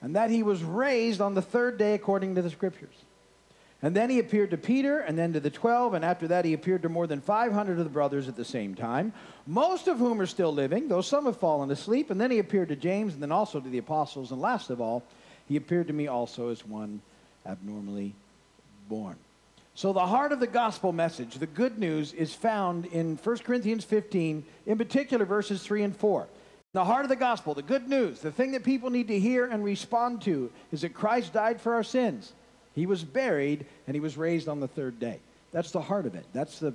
and 0.00 0.14
that 0.14 0.30
he 0.30 0.44
was 0.44 0.62
raised 0.62 1.20
on 1.20 1.34
the 1.34 1.42
third 1.42 1.76
day 1.76 1.94
according 1.94 2.36
to 2.36 2.42
the 2.42 2.50
Scriptures. 2.50 2.94
And 3.82 3.94
then 3.94 4.08
he 4.08 4.20
appeared 4.20 4.52
to 4.52 4.56
Peter, 4.56 5.00
and 5.00 5.18
then 5.18 5.32
to 5.32 5.40
the 5.40 5.50
twelve, 5.50 5.94
and 5.94 6.04
after 6.04 6.28
that 6.28 6.44
he 6.44 6.52
appeared 6.52 6.82
to 6.82 6.88
more 6.88 7.08
than 7.08 7.20
500 7.20 7.78
of 7.78 7.84
the 7.84 7.90
brothers 7.90 8.28
at 8.28 8.36
the 8.36 8.44
same 8.44 8.76
time, 8.76 9.12
most 9.44 9.88
of 9.88 9.98
whom 9.98 10.20
are 10.20 10.26
still 10.26 10.52
living, 10.52 10.86
though 10.86 11.02
some 11.02 11.24
have 11.24 11.36
fallen 11.36 11.70
asleep. 11.72 12.10
And 12.10 12.20
then 12.20 12.30
he 12.30 12.38
appeared 12.38 12.68
to 12.68 12.76
James, 12.76 13.14
and 13.14 13.22
then 13.22 13.32
also 13.32 13.58
to 13.58 13.68
the 13.68 13.78
apostles, 13.78 14.30
and 14.30 14.40
last 14.40 14.70
of 14.70 14.80
all, 14.80 15.02
he 15.48 15.56
appeared 15.56 15.86
to 15.88 15.92
me 15.92 16.06
also 16.06 16.48
as 16.48 16.66
one 16.66 17.00
abnormally 17.46 18.14
born. 18.88 19.16
So, 19.74 19.92
the 19.92 20.06
heart 20.06 20.32
of 20.32 20.40
the 20.40 20.46
gospel 20.46 20.92
message, 20.92 21.34
the 21.34 21.46
good 21.46 21.78
news, 21.78 22.14
is 22.14 22.32
found 22.32 22.86
in 22.86 23.16
1 23.16 23.38
Corinthians 23.38 23.84
15, 23.84 24.42
in 24.64 24.78
particular 24.78 25.26
verses 25.26 25.62
3 25.62 25.82
and 25.82 25.96
4. 25.96 26.26
The 26.72 26.84
heart 26.84 27.04
of 27.04 27.08
the 27.08 27.16
gospel, 27.16 27.54
the 27.54 27.62
good 27.62 27.88
news, 27.88 28.20
the 28.20 28.32
thing 28.32 28.52
that 28.52 28.64
people 28.64 28.90
need 28.90 29.08
to 29.08 29.18
hear 29.18 29.46
and 29.46 29.64
respond 29.64 30.22
to 30.22 30.50
is 30.72 30.80
that 30.80 30.94
Christ 30.94 31.32
died 31.32 31.60
for 31.60 31.74
our 31.74 31.82
sins. 31.82 32.32
He 32.74 32.86
was 32.86 33.04
buried 33.04 33.64
and 33.86 33.94
he 33.94 34.00
was 34.00 34.16
raised 34.16 34.48
on 34.48 34.60
the 34.60 34.68
third 34.68 35.00
day. 35.00 35.20
That's 35.52 35.70
the 35.70 35.80
heart 35.80 36.06
of 36.06 36.14
it. 36.14 36.26
That's 36.32 36.58
the, 36.58 36.74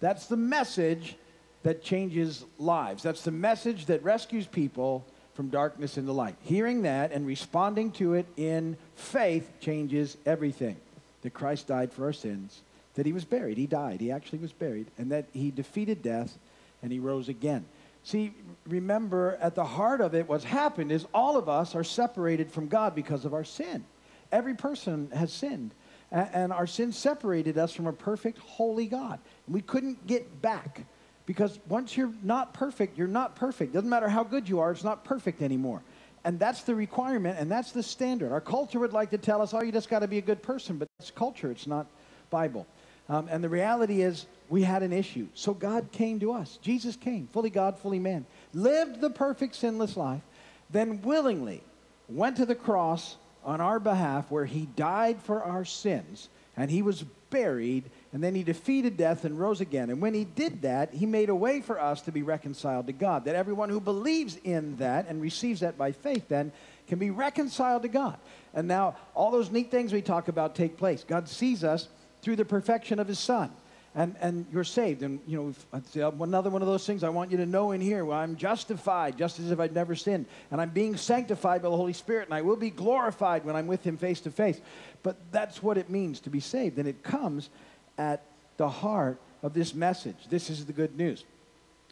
that's 0.00 0.26
the 0.26 0.36
message 0.36 1.16
that 1.62 1.82
changes 1.82 2.44
lives. 2.58 3.02
That's 3.02 3.22
the 3.22 3.30
message 3.30 3.86
that 3.86 4.02
rescues 4.02 4.46
people 4.46 5.04
from 5.36 5.48
darkness 5.48 5.98
into 5.98 6.12
light. 6.12 6.34
Hearing 6.40 6.82
that 6.82 7.12
and 7.12 7.26
responding 7.26 7.92
to 7.92 8.14
it 8.14 8.26
in 8.36 8.76
faith 8.94 9.52
changes 9.60 10.16
everything. 10.24 10.76
That 11.22 11.34
Christ 11.34 11.66
died 11.66 11.92
for 11.92 12.06
our 12.06 12.12
sins, 12.12 12.62
that 12.94 13.06
he 13.06 13.12
was 13.12 13.24
buried. 13.24 13.58
He 13.58 13.66
died. 13.66 14.00
He 14.00 14.10
actually 14.10 14.38
was 14.38 14.52
buried, 14.52 14.86
and 14.96 15.12
that 15.12 15.26
he 15.32 15.50
defeated 15.50 16.02
death 16.02 16.36
and 16.82 16.90
he 16.90 16.98
rose 16.98 17.28
again. 17.28 17.64
See, 18.04 18.32
remember, 18.66 19.36
at 19.40 19.54
the 19.54 19.64
heart 19.64 20.00
of 20.00 20.14
it, 20.14 20.28
what's 20.28 20.44
happened 20.44 20.92
is 20.92 21.06
all 21.12 21.36
of 21.36 21.48
us 21.48 21.74
are 21.74 21.84
separated 21.84 22.50
from 22.50 22.68
God 22.68 22.94
because 22.94 23.24
of 23.24 23.34
our 23.34 23.44
sin. 23.44 23.84
Every 24.30 24.54
person 24.54 25.10
has 25.12 25.32
sinned, 25.32 25.72
and 26.10 26.52
our 26.52 26.66
sin 26.66 26.92
separated 26.92 27.58
us 27.58 27.72
from 27.72 27.86
a 27.86 27.92
perfect, 27.92 28.38
holy 28.38 28.86
God. 28.86 29.18
We 29.48 29.60
couldn't 29.60 30.06
get 30.06 30.40
back. 30.40 30.86
Because 31.26 31.58
once 31.68 31.96
you're 31.96 32.12
not 32.22 32.54
perfect, 32.54 32.96
you're 32.96 33.08
not 33.08 33.34
perfect. 33.34 33.74
Doesn't 33.74 33.90
matter 33.90 34.08
how 34.08 34.22
good 34.22 34.48
you 34.48 34.60
are, 34.60 34.70
it's 34.70 34.84
not 34.84 35.04
perfect 35.04 35.42
anymore. 35.42 35.82
And 36.24 36.38
that's 36.38 36.62
the 36.62 36.74
requirement 36.74 37.38
and 37.38 37.50
that's 37.50 37.72
the 37.72 37.82
standard. 37.82 38.32
Our 38.32 38.40
culture 38.40 38.78
would 38.78 38.92
like 38.92 39.10
to 39.10 39.18
tell 39.18 39.42
us, 39.42 39.52
oh, 39.52 39.62
you 39.62 39.72
just 39.72 39.88
got 39.88 40.00
to 40.00 40.08
be 40.08 40.18
a 40.18 40.22
good 40.22 40.42
person, 40.42 40.78
but 40.78 40.88
it's 40.98 41.10
culture, 41.10 41.50
it's 41.50 41.66
not 41.66 41.86
Bible. 42.30 42.66
Um, 43.08 43.28
and 43.30 43.42
the 43.42 43.48
reality 43.48 44.02
is, 44.02 44.26
we 44.48 44.62
had 44.62 44.82
an 44.82 44.92
issue. 44.92 45.26
So 45.34 45.54
God 45.54 45.90
came 45.92 46.20
to 46.20 46.32
us. 46.32 46.58
Jesus 46.62 46.96
came, 46.96 47.28
fully 47.32 47.50
God, 47.50 47.78
fully 47.78 47.98
man, 47.98 48.26
lived 48.52 49.00
the 49.00 49.10
perfect, 49.10 49.56
sinless 49.56 49.96
life, 49.96 50.22
then 50.70 51.02
willingly 51.02 51.62
went 52.08 52.36
to 52.36 52.46
the 52.46 52.54
cross 52.54 53.16
on 53.44 53.60
our 53.60 53.78
behalf 53.78 54.30
where 54.30 54.44
he 54.44 54.66
died 54.76 55.20
for 55.22 55.42
our 55.42 55.64
sins 55.64 56.28
and 56.56 56.70
he 56.70 56.82
was 56.82 57.02
buried 57.30 57.84
and 58.12 58.22
then 58.24 58.34
he 58.34 58.42
defeated 58.42 58.96
death 58.96 59.24
and 59.24 59.38
rose 59.38 59.60
again. 59.60 59.90
And 59.90 60.00
when 60.00 60.14
he 60.14 60.24
did 60.24 60.62
that, 60.62 60.94
he 60.94 61.04
made 61.04 61.28
a 61.28 61.34
way 61.34 61.60
for 61.60 61.78
us 61.78 62.00
to 62.02 62.12
be 62.12 62.22
reconciled 62.22 62.86
to 62.86 62.92
God. 62.92 63.26
That 63.26 63.34
everyone 63.34 63.68
who 63.68 63.80
believes 63.80 64.38
in 64.42 64.76
that 64.76 65.06
and 65.08 65.20
receives 65.20 65.60
that 65.60 65.76
by 65.76 65.92
faith 65.92 66.28
then 66.28 66.52
can 66.88 66.98
be 66.98 67.10
reconciled 67.10 67.82
to 67.82 67.88
God. 67.88 68.18
And 68.54 68.66
now 68.66 68.96
all 69.14 69.30
those 69.30 69.50
neat 69.50 69.70
things 69.70 69.92
we 69.92 70.00
talk 70.02 70.28
about 70.28 70.54
take 70.54 70.78
place. 70.78 71.04
God 71.06 71.28
sees 71.28 71.62
us 71.62 71.88
through 72.22 72.36
the 72.36 72.44
perfection 72.44 72.98
of 72.98 73.06
his 73.06 73.18
son. 73.18 73.50
And, 73.96 74.14
and 74.20 74.44
you're 74.52 74.62
saved. 74.62 75.02
And, 75.02 75.20
you 75.26 75.54
know, 75.72 75.80
uh, 76.02 76.12
another 76.22 76.50
one 76.50 76.60
of 76.60 76.68
those 76.68 76.86
things 76.86 77.02
I 77.02 77.08
want 77.08 77.30
you 77.30 77.38
to 77.38 77.46
know 77.46 77.72
in 77.72 77.80
here 77.80 78.04
well, 78.04 78.18
I'm 78.18 78.36
justified 78.36 79.16
just 79.16 79.40
as 79.40 79.50
if 79.50 79.58
I'd 79.58 79.74
never 79.74 79.94
sinned. 79.94 80.26
And 80.50 80.60
I'm 80.60 80.68
being 80.68 80.98
sanctified 80.98 81.62
by 81.62 81.70
the 81.70 81.76
Holy 81.76 81.94
Spirit. 81.94 82.26
And 82.26 82.34
I 82.34 82.42
will 82.42 82.56
be 82.56 82.68
glorified 82.70 83.44
when 83.44 83.56
I'm 83.56 83.66
with 83.66 83.82
him 83.82 83.96
face 83.96 84.20
to 84.20 84.30
face. 84.30 84.60
But 85.02 85.16
that's 85.32 85.62
what 85.62 85.78
it 85.78 85.88
means 85.88 86.20
to 86.20 86.30
be 86.30 86.40
saved. 86.40 86.78
And 86.78 86.86
it 86.86 87.02
comes 87.02 87.48
at 87.96 88.22
the 88.58 88.68
heart 88.68 89.18
of 89.42 89.54
this 89.54 89.74
message. 89.74 90.16
This 90.28 90.50
is 90.50 90.66
the 90.66 90.74
good 90.74 90.96
news. 90.96 91.24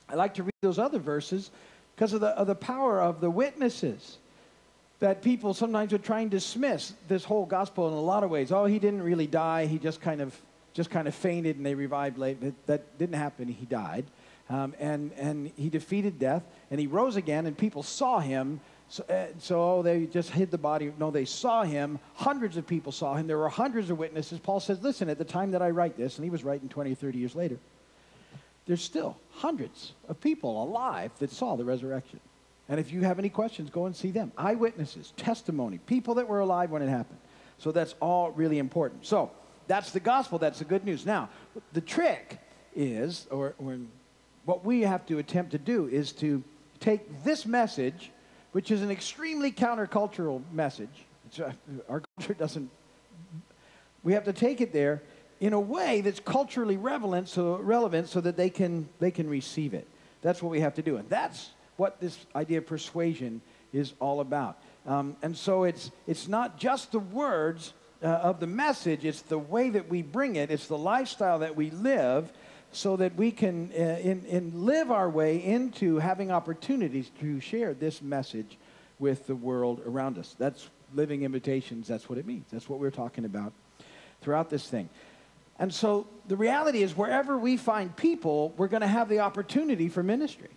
I 0.08 0.14
like 0.14 0.34
to 0.34 0.42
read 0.42 0.52
those 0.60 0.78
other 0.78 0.98
verses 0.98 1.50
because 1.96 2.12
of 2.12 2.20
the, 2.20 2.28
of 2.28 2.46
the 2.46 2.54
power 2.54 3.00
of 3.00 3.22
the 3.22 3.30
witnesses 3.30 4.18
that 5.00 5.22
people 5.22 5.54
sometimes 5.54 5.92
would 5.92 6.04
try 6.04 6.20
and 6.20 6.30
dismiss 6.30 6.92
this 7.08 7.24
whole 7.24 7.46
gospel 7.46 7.88
in 7.88 7.94
a 7.94 8.00
lot 8.00 8.24
of 8.24 8.30
ways. 8.30 8.52
Oh, 8.52 8.64
he 8.64 8.78
didn't 8.78 9.02
really 9.02 9.26
die. 9.26 9.66
He 9.66 9.78
just 9.78 10.00
kind 10.00 10.20
of 10.20 10.38
just 10.74 10.90
kind 10.90 11.08
of 11.08 11.14
fainted 11.14 11.56
and 11.56 11.64
they 11.64 11.74
revived 11.74 12.18
late. 12.18 12.38
But 12.40 12.66
that 12.66 12.98
didn't 12.98 13.14
happen. 13.14 13.48
He 13.48 13.64
died. 13.64 14.04
Um, 14.50 14.74
and, 14.78 15.12
and 15.14 15.50
he 15.56 15.70
defeated 15.70 16.18
death 16.18 16.42
and 16.70 16.78
he 16.78 16.86
rose 16.86 17.16
again 17.16 17.46
and 17.46 17.56
people 17.56 17.82
saw 17.82 18.18
him 18.18 18.60
so, 18.88 19.02
uh, 19.04 19.26
so 19.38 19.82
they 19.82 20.06
just 20.06 20.30
hid 20.30 20.50
the 20.50 20.58
body. 20.58 20.92
No, 20.98 21.10
they 21.10 21.24
saw 21.24 21.62
him. 21.62 21.98
Hundreds 22.14 22.56
of 22.56 22.66
people 22.66 22.92
saw 22.92 23.14
him. 23.14 23.26
There 23.26 23.38
were 23.38 23.48
hundreds 23.48 23.90
of 23.90 23.98
witnesses. 23.98 24.38
Paul 24.38 24.60
says, 24.60 24.82
listen, 24.82 25.08
at 25.08 25.18
the 25.18 25.24
time 25.24 25.52
that 25.52 25.62
I 25.62 25.70
write 25.70 25.96
this, 25.96 26.16
and 26.16 26.24
he 26.24 26.30
was 26.30 26.44
writing 26.44 26.68
20 26.68 26.92
or 26.92 26.94
30 26.94 27.18
years 27.18 27.34
later, 27.34 27.58
there's 28.66 28.82
still 28.82 29.16
hundreds 29.30 29.92
of 30.08 30.20
people 30.20 30.62
alive 30.62 31.10
that 31.18 31.30
saw 31.30 31.56
the 31.56 31.64
resurrection. 31.64 32.20
And 32.68 32.80
if 32.80 32.92
you 32.92 33.02
have 33.02 33.18
any 33.18 33.28
questions, 33.28 33.68
go 33.68 33.86
and 33.86 33.94
see 33.94 34.10
them. 34.10 34.32
Eyewitnesses, 34.38 35.12
testimony, 35.16 35.78
people 35.78 36.14
that 36.14 36.28
were 36.28 36.40
alive 36.40 36.70
when 36.70 36.80
it 36.82 36.88
happened. 36.88 37.18
So 37.58 37.72
that's 37.72 37.94
all 38.00 38.30
really 38.30 38.58
important. 38.58 39.06
So 39.06 39.30
that's 39.66 39.90
the 39.90 40.00
gospel. 40.00 40.38
That's 40.38 40.58
the 40.58 40.64
good 40.64 40.84
news. 40.84 41.06
Now, 41.06 41.28
the 41.72 41.80
trick 41.80 42.38
is, 42.74 43.26
or, 43.30 43.54
or 43.58 43.78
what 44.44 44.64
we 44.64 44.82
have 44.82 45.06
to 45.06 45.18
attempt 45.18 45.52
to 45.52 45.58
do 45.58 45.88
is 45.88 46.12
to 46.12 46.42
take 46.80 47.24
this 47.24 47.46
message 47.46 48.10
which 48.54 48.70
is 48.70 48.82
an 48.82 48.90
extremely 48.90 49.50
countercultural 49.50 50.40
message. 50.52 51.06
Uh, 51.42 51.50
our 51.88 52.00
culture 52.16 52.34
doesn't, 52.34 52.70
we 54.04 54.12
have 54.12 54.22
to 54.22 54.32
take 54.32 54.60
it 54.60 54.72
there 54.72 55.02
in 55.40 55.52
a 55.52 55.58
way 55.58 56.00
that's 56.02 56.20
culturally 56.20 56.76
relevant 56.76 57.28
so, 57.28 57.56
relevant 57.56 58.08
so 58.08 58.20
that 58.20 58.36
they 58.36 58.48
can, 58.48 58.88
they 59.00 59.10
can 59.10 59.28
receive 59.28 59.74
it. 59.74 59.88
That's 60.22 60.40
what 60.40 60.50
we 60.50 60.60
have 60.60 60.74
to 60.74 60.82
do. 60.82 60.98
And 60.98 61.08
that's 61.08 61.50
what 61.76 62.00
this 62.00 62.16
idea 62.36 62.58
of 62.58 62.66
persuasion 62.68 63.40
is 63.72 63.92
all 63.98 64.20
about. 64.20 64.62
Um, 64.86 65.16
and 65.20 65.36
so 65.36 65.64
it's, 65.64 65.90
it's 66.06 66.28
not 66.28 66.56
just 66.56 66.92
the 66.92 67.00
words 67.00 67.72
uh, 68.04 68.08
of 68.08 68.38
the 68.38 68.46
message, 68.46 69.04
it's 69.04 69.22
the 69.22 69.38
way 69.38 69.70
that 69.70 69.88
we 69.88 70.02
bring 70.02 70.36
it, 70.36 70.50
it's 70.50 70.66
the 70.66 70.78
lifestyle 70.78 71.38
that 71.38 71.56
we 71.56 71.70
live 71.70 72.30
so 72.70 72.96
that 72.96 73.14
we 73.14 73.30
can 73.30 73.70
uh, 73.72 73.82
in, 73.82 74.24
in 74.26 74.66
live 74.66 74.90
our 74.90 75.08
way 75.08 75.42
into 75.42 75.98
having 75.98 76.30
opportunities 76.30 77.10
to 77.20 77.40
share 77.40 77.72
this 77.72 78.02
message 78.02 78.58
with 78.98 79.26
the 79.26 79.34
world 79.34 79.80
around 79.86 80.18
us. 80.18 80.34
That's 80.38 80.68
living 80.92 81.22
invitations. 81.22 81.88
That's 81.88 82.08
what 82.08 82.18
it 82.18 82.26
means. 82.26 82.46
That's 82.50 82.68
what 82.68 82.78
we're 82.78 82.90
talking 82.90 83.24
about 83.24 83.52
throughout 84.20 84.50
this 84.50 84.68
thing. 84.68 84.88
And 85.58 85.72
so 85.72 86.06
the 86.26 86.36
reality 86.36 86.82
is, 86.82 86.96
wherever 86.96 87.38
we 87.38 87.56
find 87.56 87.94
people, 87.96 88.52
we're 88.56 88.68
going 88.68 88.82
to 88.82 88.88
have 88.88 89.08
the 89.08 89.20
opportunity 89.20 89.88
for 89.88 90.02
ministry. 90.02 90.50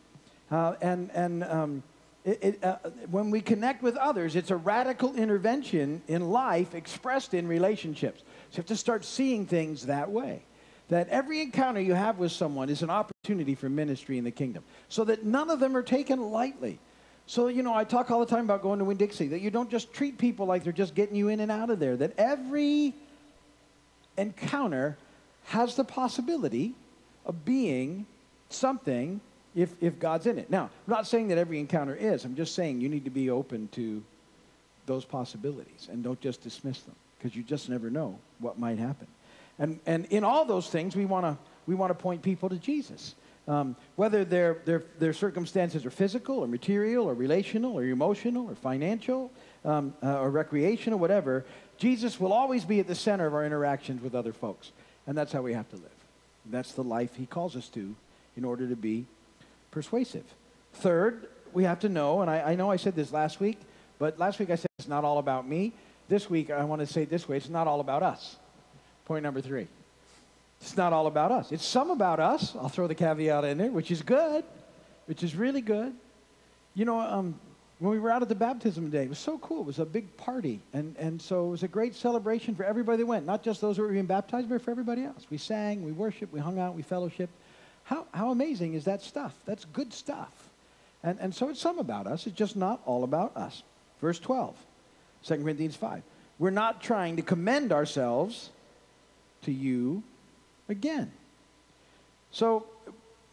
Uh, 0.50 0.74
and 0.82 1.12
and 1.12 1.44
um, 1.44 1.84
it, 2.28 2.64
uh, 2.64 2.76
when 3.10 3.32
we 3.32 3.40
connect 3.40 3.82
with 3.82 3.96
others, 3.96 4.36
it's 4.36 4.52
a 4.52 4.58
radical 4.58 5.16
intervention 5.16 6.02
in 6.08 6.30
life 6.30 6.76
expressed 6.76 7.34
in 7.34 7.48
relationships. 7.48 8.20
So 8.20 8.26
you 8.54 8.58
have 8.58 8.66
to 8.66 8.76
start 8.76 9.06
seeing 9.06 9.46
things 9.46 9.86
that 9.86 10.12
way. 10.12 10.42
That 10.90 11.08
every 11.10 11.42
encounter 11.42 11.80
you 11.80 11.94
have 11.94 12.18
with 12.18 12.32
someone 12.32 12.70
is 12.70 12.82
an 12.82 12.90
opportunity 12.90 13.56
for 13.56 13.70
ministry 13.70 14.18
in 14.18 14.24
the 14.24 14.32
kingdom. 14.32 14.64
So 14.90 15.06
that 15.06 15.26
none 15.26 15.50
of 15.50 15.60
them 15.60 15.76
are 15.76 15.84
taken 15.84 16.22
lightly. 16.32 16.80
So, 17.28 17.48
you 17.48 17.64
know, 17.64 17.74
I 17.74 17.84
talk 17.84 18.12
all 18.12 18.20
the 18.20 18.26
time 18.26 18.46
about 18.46 18.62
going 18.62 18.80
to 18.80 18.86
Winn 18.86 18.98
Dixie, 18.98 19.28
that 19.30 19.42
you 19.42 19.50
don't 19.50 19.70
just 19.70 19.94
treat 19.94 20.18
people 20.18 20.46
like 20.46 20.64
they're 20.64 20.74
just 20.74 20.96
getting 20.96 21.16
you 21.16 21.30
in 21.30 21.40
and 21.40 21.52
out 21.52 21.70
of 21.70 21.80
there, 21.80 21.98
that 21.98 22.14
every 22.18 22.94
encounter 24.18 24.98
has 25.46 25.76
the 25.76 25.84
possibility 25.84 26.74
of 27.26 27.46
being 27.46 28.06
something 28.50 29.20
if, 29.56 29.74
if 29.82 30.00
God's 30.00 30.28
in 30.28 30.38
it. 30.38 30.50
Now, 30.50 30.64
I'm 30.64 30.92
not 30.92 31.08
saying 31.08 31.30
that 31.30 31.38
every 31.38 31.60
encounter 31.60 31.96
is. 31.96 32.26
I'm 32.26 32.36
just 32.36 32.54
saying 32.56 32.82
you 32.82 32.90
need 32.90 33.06
to 33.06 33.12
be 33.12 33.30
open 33.30 33.70
to 33.74 34.04
those 34.86 35.06
possibilities 35.06 35.90
and 35.92 36.04
don't 36.04 36.20
just 36.22 36.42
dismiss 36.42 36.82
them 36.82 36.96
because 37.18 37.36
you 37.36 37.44
just 37.44 37.70
never 37.70 37.90
know 37.90 38.20
what 38.40 38.60
might 38.60 38.78
happen. 38.78 39.08
And, 39.60 39.80
and 39.86 40.06
in 40.06 40.24
all 40.24 40.46
those 40.46 40.70
things, 40.70 40.96
we 40.96 41.06
want 41.06 41.26
to 41.26 41.38
we 41.68 41.76
want 41.76 41.90
to 41.92 41.96
point 41.96 42.22
people 42.22 42.50
to 42.50 42.56
Jesus. 42.56 43.14
Um, 43.48 43.76
whether 43.96 44.26
their, 44.26 44.58
their, 44.66 44.84
their 45.00 45.14
circumstances 45.14 45.86
are 45.86 45.90
physical 45.90 46.40
or 46.40 46.48
material 46.48 47.06
or 47.06 47.14
relational 47.14 47.78
or 47.78 47.84
emotional 47.84 48.50
or 48.50 48.56
financial 48.56 49.32
um, 49.64 49.94
uh, 50.04 50.20
or 50.20 50.30
recreational, 50.30 51.00
whatever, 51.00 51.46
Jesus 51.78 52.20
will 52.20 52.34
always 52.34 52.66
be 52.66 52.80
at 52.80 52.88
the 52.88 52.96
center 52.96 53.26
of 53.26 53.34
our 53.34 53.46
interactions 53.46 54.02
with 54.02 54.16
other 54.16 54.34
folks. 54.34 54.72
And 55.06 55.18
that's 55.18 55.32
how 55.32 55.42
we 55.42 55.54
have 55.54 55.70
to 55.70 55.76
live. 55.78 55.86
That's 56.46 56.74
the 56.74 56.84
life 56.84 57.16
he 57.16 57.26
calls 57.26 57.56
us 57.56 57.70
to 57.70 57.96
in 58.36 58.44
order 58.44 58.68
to 58.68 58.76
be 58.76 59.06
persuasive. 59.78 60.24
Third, 60.74 61.28
we 61.54 61.64
have 61.64 61.80
to 61.82 61.90
know, 61.90 62.22
and 62.22 62.32
I, 62.32 62.42
I 62.42 62.56
know 62.56 62.72
I 62.72 62.78
said 62.78 62.96
this 62.96 63.12
last 63.12 63.40
week, 63.40 63.60
but 64.00 64.18
last 64.18 64.40
week 64.40 64.50
I 64.50 64.56
said 64.56 64.66
it's 64.80 64.88
not 64.88 65.04
all 65.04 65.20
about 65.20 65.48
me. 65.48 65.72
This 66.10 66.32
week 66.32 66.50
I 66.50 66.64
want 66.64 66.82
to 66.82 66.88
say 66.88 67.06
this 67.06 67.30
way 67.30 67.38
it's 67.38 67.48
not 67.48 67.68
all 67.68 67.80
about 67.80 68.02
us. 68.02 68.38
Point 69.06 69.22
number 69.22 69.40
three. 69.40 69.68
It's 70.62 70.76
not 70.76 70.94
all 70.94 71.06
about 71.06 71.32
us. 71.32 71.52
It's 71.52 71.64
some 71.64 71.92
about 71.92 72.20
us. 72.20 72.56
I'll 72.56 72.70
throw 72.70 72.88
the 72.88 72.96
caveat 72.96 73.44
in 73.44 73.60
there, 73.60 73.70
which 73.70 73.92
is 73.92 74.02
good, 74.02 74.44
which 75.06 75.22
is 75.22 75.36
really 75.36 75.62
good. 75.62 75.94
You 76.74 76.86
know, 76.86 77.00
um, 77.00 77.40
when 77.78 77.92
we 77.92 78.00
were 78.00 78.10
out 78.10 78.24
at 78.24 78.30
the 78.30 78.36
baptism 78.36 78.90
day, 78.90 79.04
it 79.04 79.10
was 79.10 79.20
so 79.20 79.38
cool. 79.38 79.62
It 79.62 79.68
was 79.68 79.78
a 79.78 79.86
big 79.86 80.18
party. 80.18 80.60
And, 80.74 80.96
and 80.98 81.22
so 81.22 81.46
it 81.46 81.52
was 81.52 81.62
a 81.62 81.68
great 81.68 81.94
celebration 81.94 82.56
for 82.56 82.64
everybody 82.64 83.04
that 83.04 83.06
went, 83.06 83.28
not 83.28 83.44
just 83.44 83.62
those 83.62 83.78
who 83.78 83.84
were 83.84 83.90
being 83.90 84.08
baptized, 84.08 84.50
but 84.50 84.60
for 84.64 84.72
everybody 84.72 85.04
else. 85.04 85.28
We 85.30 85.38
sang, 85.38 85.86
we 85.86 85.92
worshiped, 85.92 86.34
we 86.34 86.40
hung 86.40 86.58
out, 86.58 86.74
we 86.74 86.82
fellowshiped. 86.82 87.30
How, 87.88 88.06
how 88.14 88.32
amazing 88.32 88.74
is 88.74 88.84
that 88.84 89.02
stuff? 89.02 89.34
That's 89.46 89.64
good 89.66 89.94
stuff. 89.94 90.32
And, 91.04 91.18
and 91.22 91.34
so 91.34 91.48
it's 91.50 91.62
some 91.62 91.80
about 91.80 92.06
us. 92.06 92.28
It's 92.28 92.36
just 92.36 92.58
not 92.58 92.82
all 92.86 93.06
about 93.06 93.38
us. 93.38 93.64
Verse 94.02 94.20
12, 94.20 94.56
2 95.24 95.36
Corinthians 95.38 95.78
5. 95.78 96.04
We're 96.38 96.50
not 96.50 96.82
trying 96.82 97.16
to 97.16 97.22
commend 97.22 97.72
ourselves 97.72 98.50
to 99.44 99.54
you 99.54 100.04
again. 100.68 101.12
So 102.32 102.66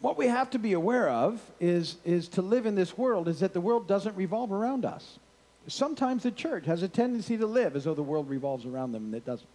what 0.00 0.16
we 0.16 0.28
have 0.28 0.50
to 0.50 0.60
be 0.60 0.74
aware 0.74 1.08
of 1.08 1.40
is, 1.58 1.96
is 2.04 2.28
to 2.28 2.42
live 2.42 2.64
in 2.64 2.76
this 2.76 2.96
world 2.96 3.26
is 3.26 3.40
that 3.40 3.54
the 3.54 3.60
world 3.60 3.88
doesn't 3.88 4.14
revolve 4.14 4.52
around 4.52 4.84
us. 4.84 5.18
Sometimes 5.66 6.22
the 6.22 6.30
church 6.30 6.66
has 6.66 6.84
a 6.84 6.88
tendency 6.88 7.36
to 7.38 7.46
live 7.46 7.74
as 7.74 7.84
though 7.84 7.94
the 7.94 8.02
world 8.02 8.30
revolves 8.30 8.66
around 8.66 8.92
them, 8.92 9.06
and 9.06 9.14
it 9.16 9.26
doesn't. 9.26 9.48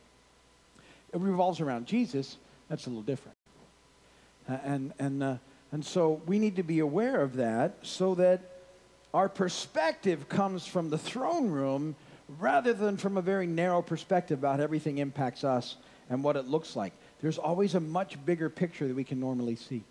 It 1.13 1.22
revolves 1.22 1.62
around 1.62 1.86
Jesus. 1.86 2.36
That's 2.68 2.86
a 2.86 2.89
little 2.89 3.03
different. 3.03 3.38
And, 4.50 4.94
and, 5.00 5.24
uh, 5.24 5.36
and 5.72 5.86
so 5.86 6.22
we 6.25 6.39
need 6.39 6.56
to 6.56 6.63
be 6.63 6.79
aware 6.79 7.22
of 7.22 7.36
that 7.36 7.77
so 7.84 8.15
that 8.15 8.41
our 9.13 9.29
perspective 9.29 10.27
comes 10.29 10.65
from 10.65 10.89
the 10.89 10.98
throne 10.98 11.50
room 11.50 11.96
rather 12.39 12.74
than 12.74 12.98
from 12.98 13.18
a 13.18 13.22
very 13.22 13.48
narrow 13.48 13.82
perspective 13.82 14.39
about 14.39 14.60
everything 14.60 15.00
impacts 15.00 15.43
us 15.43 15.78
and 16.10 16.24
what 16.24 16.36
it 16.36 16.47
looks 16.47 16.76
like. 16.76 16.93
There's 17.21 17.38
always 17.38 17.76
a 17.76 17.80
much 17.80 18.24
bigger 18.26 18.50
picture 18.50 18.88
that 18.88 18.95
we 18.95 19.04
can 19.04 19.19
normally 19.19 19.56
see. 19.56 19.84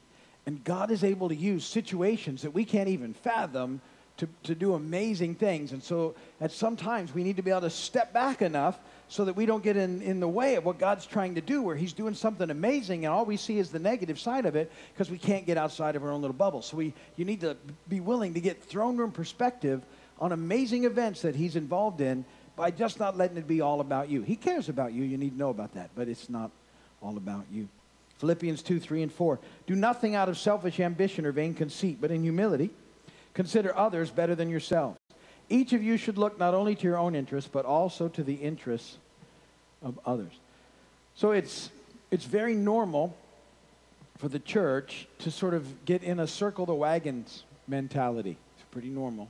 And 0.46 0.62
God 0.64 0.90
is 0.90 1.04
able 1.04 1.28
to 1.28 1.34
use 1.34 1.64
situations 1.64 2.42
that 2.42 2.52
we 2.52 2.64
can't 2.64 2.88
even 2.88 3.12
fathom 3.12 3.80
to, 4.16 4.28
to 4.44 4.54
do 4.54 4.74
amazing 4.74 5.34
things. 5.34 5.72
And 5.72 5.82
so 5.82 6.14
at 6.40 6.52
sometimes 6.52 7.14
we 7.14 7.22
need 7.22 7.36
to 7.36 7.42
be 7.42 7.50
able 7.50 7.62
to 7.62 7.70
step 7.70 8.12
back 8.12 8.42
enough 8.42 8.78
so 9.08 9.24
that 9.24 9.34
we 9.34 9.46
don't 9.46 9.62
get 9.62 9.76
in, 9.76 10.02
in 10.02 10.20
the 10.20 10.28
way 10.28 10.56
of 10.56 10.64
what 10.64 10.78
God's 10.78 11.06
trying 11.06 11.34
to 11.36 11.40
do, 11.40 11.62
where 11.62 11.76
He's 11.76 11.92
doing 11.92 12.14
something 12.14 12.50
amazing 12.50 13.04
and 13.04 13.12
all 13.12 13.24
we 13.24 13.36
see 13.36 13.58
is 13.58 13.70
the 13.70 13.78
negative 13.78 14.18
side 14.18 14.46
of 14.46 14.54
it 14.54 14.70
because 14.92 15.10
we 15.10 15.18
can't 15.18 15.46
get 15.46 15.56
outside 15.56 15.96
of 15.96 16.04
our 16.04 16.10
own 16.10 16.20
little 16.20 16.36
bubble. 16.36 16.62
So 16.62 16.76
we, 16.76 16.92
you 17.16 17.24
need 17.24 17.40
to 17.40 17.56
be 17.88 18.00
willing 18.00 18.34
to 18.34 18.40
get 18.40 18.62
throne 18.62 18.96
room 18.96 19.10
perspective 19.10 19.82
on 20.20 20.32
amazing 20.32 20.84
events 20.84 21.22
that 21.22 21.34
He's 21.34 21.56
involved 21.56 22.00
in 22.00 22.24
by 22.54 22.70
just 22.70 22.98
not 22.98 23.16
letting 23.16 23.36
it 23.36 23.46
be 23.46 23.60
all 23.60 23.80
about 23.80 24.08
you. 24.08 24.22
He 24.22 24.36
cares 24.36 24.68
about 24.68 24.92
you. 24.92 25.04
You 25.04 25.16
need 25.16 25.30
to 25.30 25.38
know 25.38 25.50
about 25.50 25.74
that, 25.74 25.90
but 25.94 26.08
it's 26.08 26.28
not 26.28 26.50
all 27.00 27.16
about 27.16 27.46
you. 27.52 27.68
Philippians 28.18 28.62
2, 28.62 28.80
3, 28.80 29.04
and 29.04 29.12
4. 29.12 29.38
Do 29.66 29.76
nothing 29.76 30.16
out 30.16 30.28
of 30.28 30.36
selfish 30.36 30.80
ambition 30.80 31.24
or 31.24 31.32
vain 31.32 31.54
conceit, 31.54 31.98
but 32.00 32.10
in 32.10 32.22
humility 32.22 32.70
consider 33.32 33.76
others 33.76 34.10
better 34.10 34.34
than 34.34 34.50
yourselves. 34.50 34.97
Each 35.48 35.72
of 35.72 35.82
you 35.82 35.96
should 35.96 36.18
look 36.18 36.38
not 36.38 36.54
only 36.54 36.74
to 36.74 36.82
your 36.82 36.98
own 36.98 37.14
interests, 37.14 37.48
but 37.52 37.64
also 37.64 38.08
to 38.08 38.22
the 38.22 38.34
interests 38.34 38.98
of 39.82 39.98
others. 40.04 40.32
So 41.14 41.32
it's, 41.32 41.70
it's 42.10 42.24
very 42.24 42.54
normal 42.54 43.16
for 44.18 44.28
the 44.28 44.38
church 44.38 45.06
to 45.20 45.30
sort 45.30 45.54
of 45.54 45.84
get 45.84 46.02
in 46.02 46.20
a 46.20 46.26
circle 46.26 46.66
the 46.66 46.74
wagons 46.74 47.44
mentality. 47.66 48.36
It's 48.56 48.66
pretty 48.70 48.88
normal 48.88 49.28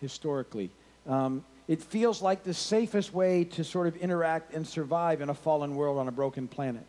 historically. 0.00 0.70
Um, 1.06 1.44
it 1.66 1.82
feels 1.82 2.22
like 2.22 2.44
the 2.44 2.54
safest 2.54 3.12
way 3.12 3.44
to 3.44 3.64
sort 3.64 3.86
of 3.88 3.96
interact 3.96 4.54
and 4.54 4.66
survive 4.66 5.20
in 5.20 5.28
a 5.28 5.34
fallen 5.34 5.74
world 5.74 5.98
on 5.98 6.08
a 6.08 6.12
broken 6.12 6.48
planet 6.48 6.84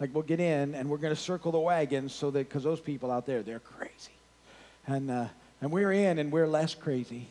like 0.00 0.14
we'll 0.14 0.24
get 0.24 0.40
in 0.40 0.74
and 0.74 0.88
we're 0.88 0.96
going 0.96 1.14
to 1.14 1.20
circle 1.20 1.52
the 1.52 1.58
wagons 1.58 2.12
so 2.12 2.30
that 2.30 2.48
because 2.48 2.64
those 2.64 2.80
people 2.80 3.10
out 3.10 3.26
there 3.26 3.42
they're 3.42 3.60
crazy 3.60 4.12
and 4.86 5.10
uh, 5.10 5.26
and 5.60 5.70
we're 5.70 5.92
in 5.92 6.18
and 6.18 6.32
we're 6.32 6.46
less 6.46 6.74
crazy 6.74 7.26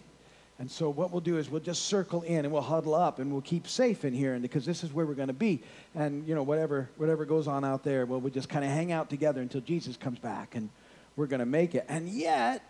and 0.59 0.69
so 0.69 0.89
what 0.89 1.11
we'll 1.11 1.21
do 1.21 1.37
is 1.37 1.49
we'll 1.49 1.61
just 1.61 1.85
circle 1.85 2.21
in 2.23 2.45
and 2.45 2.51
we'll 2.51 2.61
huddle 2.61 2.93
up 2.93 3.19
and 3.19 3.31
we'll 3.31 3.41
keep 3.41 3.67
safe 3.67 4.03
in 4.03 4.13
here 4.13 4.37
because 4.39 4.65
this 4.65 4.83
is 4.83 4.93
where 4.93 5.05
we're 5.05 5.13
going 5.13 5.27
to 5.27 5.33
be 5.33 5.61
and 5.95 6.27
you 6.27 6.35
know 6.35 6.43
whatever 6.43 6.89
whatever 6.97 7.25
goes 7.25 7.47
on 7.47 7.63
out 7.63 7.83
there 7.83 8.05
well 8.05 8.19
we'll 8.19 8.33
just 8.33 8.49
kind 8.49 8.65
of 8.65 8.71
hang 8.71 8.91
out 8.91 9.09
together 9.09 9.41
until 9.41 9.61
jesus 9.61 9.97
comes 9.97 10.19
back 10.19 10.55
and 10.55 10.69
we're 11.15 11.27
going 11.27 11.39
to 11.39 11.45
make 11.45 11.75
it 11.75 11.85
and 11.89 12.09
yet 12.09 12.63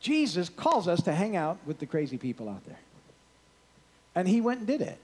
jesus 0.00 0.48
calls 0.48 0.88
us 0.88 1.02
to 1.02 1.12
hang 1.12 1.36
out 1.36 1.58
with 1.66 1.78
the 1.78 1.86
crazy 1.86 2.18
people 2.18 2.48
out 2.48 2.64
there 2.66 2.80
and 4.14 4.28
he 4.28 4.40
went 4.40 4.58
and 4.58 4.66
did 4.66 4.80
it 4.80 4.98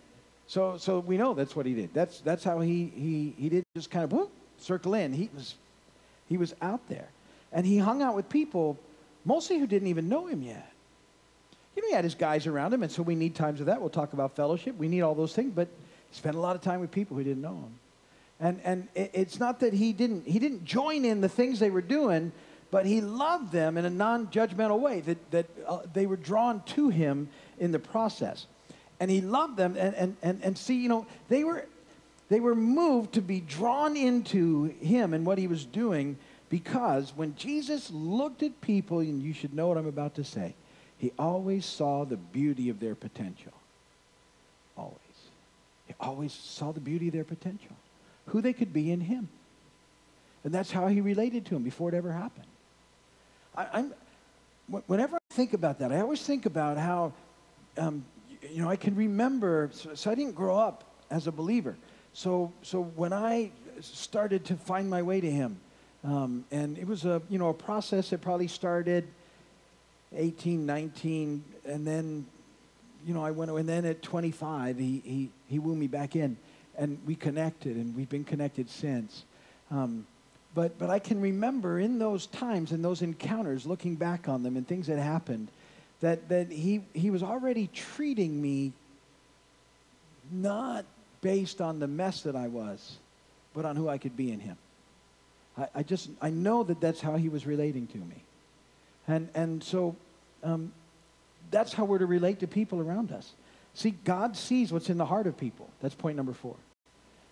so, 0.51 0.79
so 0.79 0.99
we 0.99 1.17
know 1.17 1.33
that's 1.33 1.55
what 1.55 1.65
he 1.65 1.75
did. 1.75 1.95
That's, 1.95 2.21
that's 2.23 2.43
how 2.43 2.59
he, 2.59 2.93
he, 2.97 3.35
he 3.39 3.49
didn't 3.49 3.69
just 3.77 3.89
kind 3.89 4.03
of 4.03 4.11
whoop, 4.11 4.33
circle 4.59 4.95
in. 4.95 5.13
He 5.13 5.31
was, 5.33 5.55
he 6.29 6.37
was 6.37 6.57
out 6.61 6.81
there. 6.89 7.07
And 7.53 7.65
he 7.65 7.79
hung 7.79 8.03
out 8.03 8.17
with 8.17 8.29
people 8.29 8.77
mostly 9.25 9.61
who 9.61 9.69
didn't 9.69 9.87
even 9.87 10.09
know 10.09 10.27
him 10.27 10.43
yet. 10.43 10.70
You 11.77 11.83
know, 11.83 11.89
he 11.89 11.95
had 11.95 12.05
his 12.05 12.15
guys 12.15 12.47
around 12.47 12.75
him, 12.75 12.83
and 12.83 12.91
so 12.91 13.03
we 13.03 13.15
need 13.15 13.35
times 13.35 13.61
of 13.61 13.67
that. 13.67 13.81
We'll 13.81 13.91
talk 13.91 14.13
about 14.13 14.37
fellowship. 14.37 14.77
We 14.77 14.89
need 14.89 15.03
all 15.03 15.15
those 15.15 15.33
things, 15.33 15.53
but 15.55 15.69
he 16.11 16.17
spent 16.17 16.37
a 16.37 16.41
lot 16.41 16.57
of 16.57 16.63
time 16.63 16.81
with 16.81 16.91
people 16.91 17.17
who 17.17 17.25
didn't 17.25 17.43
know 17.43 17.55
him. 17.55 17.79
And, 18.41 18.61
and 18.65 18.89
it's 18.95 19.39
not 19.39 19.61
that 19.61 19.75
he 19.75 19.93
didn't, 19.93 20.27
he 20.27 20.39
didn't 20.39 20.65
join 20.65 21.05
in 21.05 21.21
the 21.21 21.29
things 21.29 21.59
they 21.59 21.71
were 21.71 21.83
doing, 21.83 22.33
but 22.71 22.87
he 22.87 23.01
loved 23.01 23.53
them 23.53 23.77
in 23.77 23.85
a 23.85 23.91
non-judgmental 23.91 24.81
way, 24.81 25.01
that, 25.01 25.31
that 25.31 25.47
uh, 25.67 25.81
they 25.93 26.07
were 26.07 26.17
drawn 26.17 26.63
to 26.63 26.89
him 26.89 27.29
in 27.59 27.71
the 27.71 27.79
process 27.79 28.47
and 29.01 29.11
he 29.11 29.21
loved 29.21 29.57
them. 29.57 29.77
And, 29.77 29.95
and, 29.95 30.17
and, 30.23 30.41
and 30.43 30.59
see, 30.59 30.77
you 30.77 30.89
know, 30.89 31.07
they 31.29 31.43
were, 31.43 31.67
they 32.29 32.39
were 32.39 32.55
moved 32.55 33.15
to 33.15 33.23
be 33.23 33.41
drawn 33.41 33.97
into 33.97 34.75
him 34.81 35.15
and 35.15 35.27
what 35.27 35.39
he 35.39 35.47
was 35.47 35.65
doing 35.65 36.17
because 36.51 37.13
when 37.17 37.35
Jesus 37.37 37.91
looked 37.91 38.43
at 38.43 38.61
people, 38.61 39.01
and 39.01 39.23
you 39.23 39.33
should 39.33 39.55
know 39.55 39.69
what 39.69 39.79
I'm 39.79 39.87
about 39.87 40.17
to 40.17 40.25
say, 40.25 40.55
he 41.01 41.13
always 41.19 41.65
saw 41.65 42.05
the 42.05 42.19
beauty 42.19 42.69
of 42.69 42.79
their 42.79 42.95
potential. 42.95 43.53
Always. 44.77 44.97
He 45.87 45.95
always 45.99 46.33
saw 46.33 46.73
the 46.73 46.81
beauty 46.81 47.09
of 47.09 47.15
their 47.15 47.25
potential, 47.25 47.75
who 48.27 48.43
they 48.43 48.53
could 48.53 48.73
be 48.73 48.91
in 48.91 49.01
him. 49.01 49.29
And 50.45 50.53
that's 50.53 50.71
how 50.71 50.89
he 50.89 51.01
related 51.01 51.47
to 51.47 51.57
him 51.57 51.63
before 51.63 51.89
it 51.89 51.95
ever 51.95 52.13
happened. 52.13 52.47
I, 53.57 53.79
am 53.79 53.95
whenever 54.87 55.17
I 55.17 55.35
think 55.35 55.55
about 55.55 55.79
that, 55.79 55.91
I 55.91 56.01
always 56.01 56.23
think 56.23 56.45
about 56.45 56.77
how 56.77 57.15
um, 57.79 58.05
you 58.51 58.63
know, 58.63 58.69
I 58.69 58.77
can 58.77 58.95
remember, 58.95 59.71
so, 59.73 59.95
so 59.95 60.11
I 60.11 60.15
didn't 60.15 60.35
grow 60.35 60.59
up 60.59 60.85
as 61.11 61.27
a 61.27 61.33
believer. 61.33 61.77
So, 62.13 62.53
so 62.63 62.83
when 62.83 63.15
I 63.15 63.53
started 63.81 64.45
to 64.47 64.55
find 64.55 64.91
my 64.91 65.01
way 65.01 65.21
to 65.21 65.31
him, 65.31 65.57
um, 66.05 66.45
and 66.51 66.77
it 66.77 66.87
was 66.87 67.07
a, 67.07 67.23
you 67.31 67.39
know, 67.39 67.49
a 67.49 67.55
process 67.55 68.11
that 68.11 68.21
probably 68.21 68.49
started 68.49 69.07
18, 70.17 70.67
19, 70.67 71.45
and 71.67 71.87
then, 71.87 72.27
you 73.07 73.15
know, 73.15 73.25
I 73.25 73.31
went, 73.31 73.51
and 73.51 73.69
then 73.69 73.85
at 73.85 74.03
25, 74.03 74.79
he, 74.79 75.03
he, 75.05 75.31
he 75.49 75.59
wooed 75.59 75.79
me 75.79 75.87
back 75.87 76.17
in. 76.17 76.37
and 76.77 76.99
we 77.07 77.15
connected, 77.15 77.77
and 77.77 77.95
we've 77.97 78.09
been 78.09 78.25
connected 78.25 78.69
since. 78.69 79.25
Um, 79.71 80.07
but, 80.55 80.79
but 80.79 80.91
I 80.91 80.99
can 80.99 81.21
remember 81.21 81.79
in 81.79 81.99
those 81.99 82.27
times, 82.27 82.73
and 82.73 82.85
those 82.85 83.03
encounters, 83.03 83.67
looking 83.67 83.95
back 83.95 84.29
on 84.29 84.43
them 84.43 84.57
and 84.57 84.67
things 84.67 84.89
that 84.89 84.99
happened, 84.99 85.49
that, 86.01 86.29
that 86.29 86.51
he, 86.51 86.83
he 86.93 87.11
was 87.11 87.23
already 87.23 87.69
treating 87.69 88.41
me 88.41 88.73
not 90.33 90.85
based 91.21 91.61
on 91.61 91.79
the 91.79 91.87
mess 91.87 92.23
that 92.23 92.35
I 92.35 92.49
was, 92.49 92.97
but 93.55 93.65
on 93.65 93.77
who 93.77 93.89
I 93.89 93.99
could 93.99 94.17
be 94.17 94.33
in 94.33 94.41
him. 94.41 94.57
I, 95.57 95.69
I 95.77 95.83
just, 95.83 96.09
I 96.21 96.31
know 96.31 96.63
that 96.65 96.81
that's 96.81 97.01
how 97.01 97.17
he 97.17 97.29
was 97.29 97.47
relating 97.47 97.87
to 97.89 97.99
me. 97.99 98.23
And, 99.11 99.29
and 99.35 99.63
so 99.63 99.97
um, 100.45 100.73
that's 101.51 101.73
how 101.73 101.85
we're 101.85 101.99
to 101.99 102.07
relate 102.07 102.39
to 102.41 102.47
people 102.47 102.81
around 102.81 103.11
us. 103.11 103.33
See, 103.75 103.91
God 104.05 104.37
sees 104.37 104.73
what's 104.73 104.89
in 104.89 104.99
the 104.99 105.07
heart 105.07 105.27
of 105.27 105.37
people. 105.37 105.69
That's 105.81 105.97
point 105.97 106.17
number 106.17 106.33
four. 106.33 106.55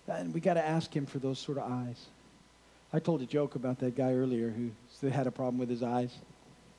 And 0.09 0.35
we 0.35 0.41
got 0.41 0.55
to 0.55 0.67
ask 0.67 0.95
him 0.95 1.07
for 1.07 1.19
those 1.19 1.39
sort 1.39 1.59
of 1.59 1.71
eyes. 1.71 2.07
I 2.93 2.99
told 2.99 3.23
a 3.23 3.27
joke 3.27 3.55
about 3.55 3.79
that 3.81 3.97
guy 3.97 4.15
earlier 4.15 4.51
who 4.51 5.09
had 5.09 5.27
a 5.27 5.31
problem 5.31 5.59
with 5.59 5.69
his 5.69 5.83
eyes, 5.83 6.13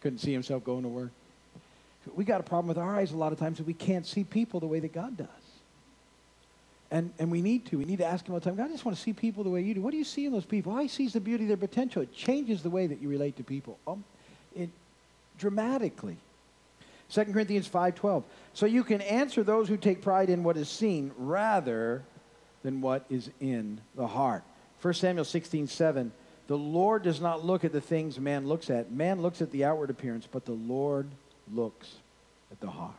couldn't 0.02 0.20
see 0.20 0.34
himself 0.34 0.64
going 0.66 0.84
to 0.84 0.90
work. 0.90 1.12
We 2.16 2.26
got 2.26 2.42
a 2.42 2.44
problem 2.44 2.68
with 2.68 2.78
our 2.78 2.96
eyes 2.98 3.12
a 3.12 3.18
lot 3.18 3.32
of 3.32 3.40
times 3.40 3.58
that 3.58 3.68
we 3.68 3.74
can't 3.74 4.06
see 4.06 4.24
people 4.24 4.60
the 4.60 4.68
way 4.68 4.80
that 4.80 4.94
God 4.94 5.16
does. 5.16 5.28
And, 6.92 7.14
and 7.20 7.32
we 7.32 7.42
need 7.42 7.68
to. 7.68 7.78
We 7.78 7.86
need 7.86 8.00
to 8.00 8.06
ask 8.06 8.28
him 8.28 8.34
all 8.34 8.40
the 8.40 8.46
time, 8.46 8.56
God, 8.56 8.66
I 8.66 8.70
just 8.70 8.84
want 8.84 8.98
to 8.98 9.04
see 9.04 9.14
people 9.14 9.44
the 9.44 9.50
way 9.50 9.62
you 9.62 9.76
do. 9.76 9.82
What 9.82 9.92
do 9.92 9.98
you 9.98 10.04
see 10.04 10.26
in 10.26 10.34
those 10.34 10.46
people? 10.46 10.74
Oh, 10.74 10.80
he 10.80 10.88
sees 10.88 11.14
the 11.14 11.20
beauty 11.22 11.44
of 11.44 11.50
their 11.50 11.58
potential. 11.58 12.02
It 12.02 12.14
changes 12.14 12.64
the 12.64 12.70
way 12.70 12.88
that 12.88 13.00
you 13.02 13.08
relate 13.08 13.38
to 13.38 13.44
people 13.44 13.78
um, 13.86 14.04
it, 14.56 14.70
dramatically. 15.40 16.18
2 17.12 17.26
Corinthians 17.26 17.68
5.12. 17.68 18.24
So 18.54 18.66
you 18.66 18.84
can 18.84 19.02
answer 19.02 19.44
those 19.44 19.68
who 19.68 19.78
take 19.78 20.02
pride 20.02 20.30
in 20.30 20.44
what 20.44 20.58
is 20.58 20.70
seen 20.70 21.12
rather 21.18 22.04
than 22.62 22.82
what 22.82 23.06
is 23.10 23.30
in 23.40 23.82
the 23.96 24.06
heart. 24.06 24.44
1 24.82 24.94
Samuel 24.94 25.26
16.7. 25.26 26.12
The 26.48 26.58
Lord 26.58 27.04
does 27.04 27.22
not 27.22 27.46
look 27.46 27.64
at 27.64 27.72
the 27.72 27.82
things 27.82 28.20
man 28.20 28.48
looks 28.48 28.70
at. 28.70 28.92
Man 28.92 29.22
looks 29.22 29.42
at 29.42 29.52
the 29.52 29.66
outward 29.66 29.90
appearance, 29.90 30.28
but 30.32 30.46
the 30.46 30.54
Lord 30.54 31.08
looks 31.54 31.96
at 32.52 32.60
the 32.60 32.70
heart. 32.70 32.94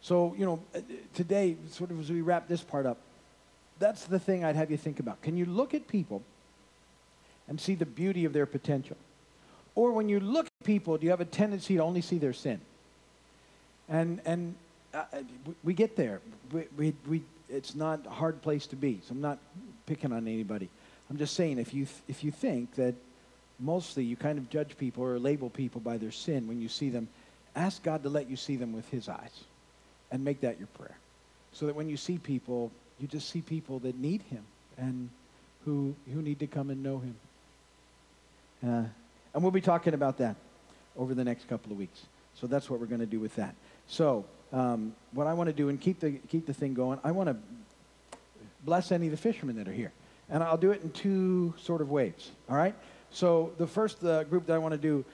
So, 0.00 0.34
you 0.36 0.44
know, 0.44 0.62
uh, 0.74 0.80
today, 1.14 1.56
sort 1.70 1.90
of 1.90 2.00
as 2.00 2.10
we 2.10 2.22
wrap 2.22 2.48
this 2.48 2.62
part 2.62 2.86
up, 2.86 2.98
that's 3.78 4.04
the 4.04 4.18
thing 4.18 4.44
I'd 4.44 4.56
have 4.56 4.70
you 4.70 4.76
think 4.76 5.00
about. 5.00 5.22
Can 5.22 5.36
you 5.36 5.44
look 5.44 5.74
at 5.74 5.86
people 5.86 6.22
and 7.48 7.60
see 7.60 7.74
the 7.74 7.86
beauty 7.86 8.24
of 8.24 8.32
their 8.32 8.46
potential? 8.46 8.96
Or 9.74 9.92
when 9.92 10.08
you 10.08 10.20
look 10.20 10.46
at 10.46 10.66
people, 10.66 10.98
do 10.98 11.04
you 11.04 11.10
have 11.10 11.20
a 11.20 11.26
tendency 11.26 11.76
to 11.76 11.82
only 11.82 12.02
see 12.02 12.18
their 12.18 12.32
sin? 12.32 12.60
And, 13.88 14.20
and 14.24 14.54
uh, 14.92 15.04
uh 15.12 15.22
we 15.64 15.74
get 15.74 15.96
there. 15.96 16.20
We, 16.52 16.64
we, 16.76 16.94
we, 17.08 17.22
it's 17.48 17.74
not 17.74 18.06
a 18.06 18.10
hard 18.10 18.42
place 18.42 18.66
to 18.68 18.76
be. 18.76 19.00
So 19.06 19.12
I'm 19.12 19.20
not 19.20 19.38
picking 19.86 20.12
on 20.12 20.28
anybody. 20.28 20.68
I'm 21.10 21.18
just 21.18 21.34
saying 21.34 21.58
if 21.58 21.74
you, 21.74 21.86
if 22.08 22.24
you 22.24 22.30
think 22.30 22.74
that 22.76 22.94
mostly 23.60 24.04
you 24.04 24.16
kind 24.16 24.38
of 24.38 24.50
judge 24.50 24.76
people 24.76 25.04
or 25.04 25.18
label 25.18 25.50
people 25.50 25.80
by 25.80 25.96
their 25.96 26.10
sin 26.10 26.48
when 26.48 26.60
you 26.60 26.68
see 26.68 26.90
them, 26.90 27.08
ask 27.54 27.82
God 27.82 28.02
to 28.02 28.08
let 28.08 28.28
you 28.28 28.36
see 28.36 28.56
them 28.56 28.72
with 28.72 28.88
his 28.90 29.08
eyes 29.08 29.44
and 30.10 30.24
make 30.24 30.40
that 30.40 30.58
your 30.58 30.68
prayer. 30.68 30.96
So 31.52 31.66
that 31.66 31.74
when 31.74 31.88
you 31.88 31.96
see 31.96 32.18
people, 32.18 32.70
you 32.98 33.06
just 33.06 33.30
see 33.30 33.40
people 33.40 33.78
that 33.80 33.98
need 33.98 34.22
him 34.22 34.42
and 34.78 35.10
who, 35.64 35.94
who 36.12 36.22
need 36.22 36.38
to 36.40 36.46
come 36.46 36.70
and 36.70 36.82
know 36.82 36.98
him. 36.98 37.16
Uh, 38.66 38.84
and 39.34 39.42
we'll 39.42 39.52
be 39.52 39.60
talking 39.60 39.94
about 39.94 40.18
that 40.18 40.36
over 40.96 41.14
the 41.14 41.24
next 41.24 41.48
couple 41.48 41.72
of 41.72 41.78
weeks. 41.78 42.02
So 42.34 42.46
that's 42.46 42.68
what 42.68 42.80
we're 42.80 42.86
going 42.86 43.00
to 43.00 43.06
do 43.06 43.20
with 43.20 43.36
that. 43.36 43.54
So 43.86 44.24
um, 44.52 44.94
what 45.12 45.26
I 45.26 45.34
want 45.34 45.48
to 45.48 45.52
do 45.52 45.68
and 45.68 45.80
keep 45.80 46.00
the, 46.00 46.12
keep 46.28 46.46
the 46.46 46.54
thing 46.54 46.74
going, 46.74 46.98
I 47.04 47.12
want 47.12 47.28
to 47.28 47.36
bless 48.64 48.92
any 48.92 49.06
of 49.06 49.10
the 49.10 49.16
fishermen 49.16 49.56
that 49.56 49.68
are 49.68 49.72
here. 49.72 49.92
And 50.30 50.42
I'll 50.42 50.56
do 50.56 50.70
it 50.70 50.82
in 50.82 50.90
two 50.90 51.54
sort 51.60 51.80
of 51.80 51.90
waves, 51.90 52.30
all 52.48 52.56
right? 52.56 52.74
So 53.10 53.52
the 53.58 53.66
first 53.66 54.02
uh, 54.04 54.24
group 54.24 54.46
that 54.46 54.54
I 54.54 54.58
want 54.58 54.72
to 54.72 54.78
do 54.78 55.04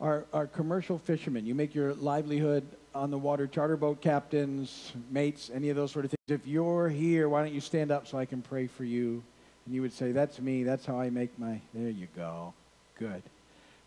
are, 0.00 0.24
are 0.32 0.46
commercial 0.46 0.98
fishermen. 0.98 1.46
You 1.46 1.54
make 1.54 1.74
your 1.74 1.94
livelihood 1.94 2.64
on 2.94 3.10
the 3.10 3.18
water, 3.18 3.46
charter 3.46 3.76
boat 3.76 4.00
captains, 4.00 4.92
mates, 5.10 5.50
any 5.52 5.70
of 5.70 5.76
those 5.76 5.92
sort 5.92 6.04
of 6.04 6.10
things. 6.10 6.40
If 6.40 6.46
you're 6.46 6.88
here, 6.88 7.28
why 7.28 7.42
don't 7.42 7.54
you 7.54 7.60
stand 7.60 7.90
up 7.90 8.06
so 8.06 8.18
I 8.18 8.26
can 8.26 8.42
pray 8.42 8.66
for 8.66 8.84
you? 8.84 9.22
And 9.66 9.74
you 9.74 9.82
would 9.82 9.92
say, 9.92 10.12
That's 10.12 10.40
me. 10.40 10.62
That's 10.62 10.84
how 10.84 11.00
I 11.00 11.10
make 11.10 11.38
my. 11.38 11.60
There 11.72 11.90
you 11.90 12.06
go. 12.14 12.52
Good. 12.98 13.22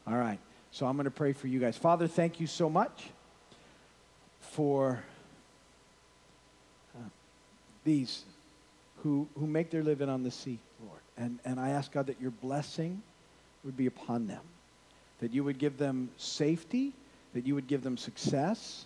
All 0.08 0.16
right. 0.16 0.40
So 0.72 0.86
I'm 0.86 0.96
going 0.96 1.06
to 1.06 1.12
pray 1.12 1.34
for 1.34 1.48
you 1.48 1.60
guys. 1.60 1.76
Father, 1.78 2.08
thank 2.08 2.40
you 2.40 2.48
so 2.48 2.70
much 2.70 3.08
for 4.40 5.04
uh, 6.96 7.10
these 7.84 8.24
who, 9.04 9.28
who 9.38 9.48
make 9.48 9.70
their 9.70 9.84
living 9.84 10.10
on 10.10 10.24
the 10.24 10.32
sea, 10.32 10.60
Lord. 10.86 11.02
And, 11.18 11.40
and 11.44 11.60
I 11.60 11.70
ask 11.70 11.92
God 11.92 12.08
that 12.08 12.22
your 12.22 12.32
blessing 12.32 13.02
would 13.64 13.76
be 13.76 13.86
upon 13.86 14.28
them, 14.28 14.42
that 15.20 15.34
you 15.34 15.44
would 15.44 15.60
give 15.60 15.78
them 15.78 16.10
safety, 16.18 16.94
that 17.34 17.46
you 17.46 17.56
would 17.56 17.68
give 17.68 17.84
them 17.84 17.98
success, 17.98 18.86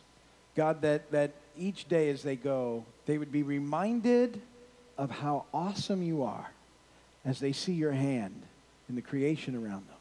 God, 0.56 0.82
that, 0.82 1.12
that 1.12 1.32
each 1.58 1.88
day 1.88 2.10
as 2.10 2.24
they 2.24 2.36
go, 2.36 2.84
they 3.06 3.18
would 3.18 3.32
be 3.32 3.44
reminded 3.44 4.42
of 4.98 5.12
how 5.12 5.46
awesome 5.54 6.02
you 6.02 6.24
are 6.24 6.50
as 7.24 7.40
they 7.40 7.52
see 7.52 7.74
your 7.74 7.92
hand 7.92 8.42
in 8.90 8.96
the 8.96 9.02
creation 9.02 9.56
around 9.56 9.88
them. 9.88 10.01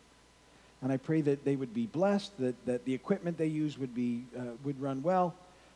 And 0.82 0.90
I 0.90 0.96
pray 0.96 1.20
that 1.22 1.44
they 1.44 1.56
would 1.56 1.74
be 1.74 1.86
blessed, 1.86 2.38
that, 2.38 2.66
that 2.66 2.84
the 2.84 2.94
equipment 2.94 3.36
they 3.36 3.46
use 3.46 3.78
would, 3.78 3.94
be, 3.94 4.24
uh, 4.36 4.52
would 4.64 4.80
run 4.80 5.02
well, 5.02 5.34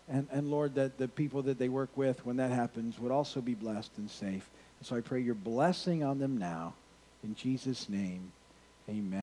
and, 0.09 0.27
and 0.31 0.51
Lord, 0.51 0.75
that 0.75 0.99
the 0.99 1.09
people 1.09 1.43
that 1.43 1.59
they 1.59 1.69
work 1.69 1.91
with, 1.97 2.25
when 2.27 2.37
that 2.37 2.51
happens, 2.51 2.99
would 2.99 3.13
also 3.13 3.41
be 3.41 3.55
blessed 3.55 3.93
and 3.97 4.11
safe. 4.11 4.49
And 4.79 4.87
so 4.87 4.97
I 4.97 5.01
pray 5.01 5.21
your 5.21 5.35
blessing 5.35 6.05
on 6.05 6.19
them 6.19 6.39
now. 6.39 6.75
In 7.23 7.35
Jesus' 7.35 7.89
name, 7.89 8.33
amen 8.89 9.23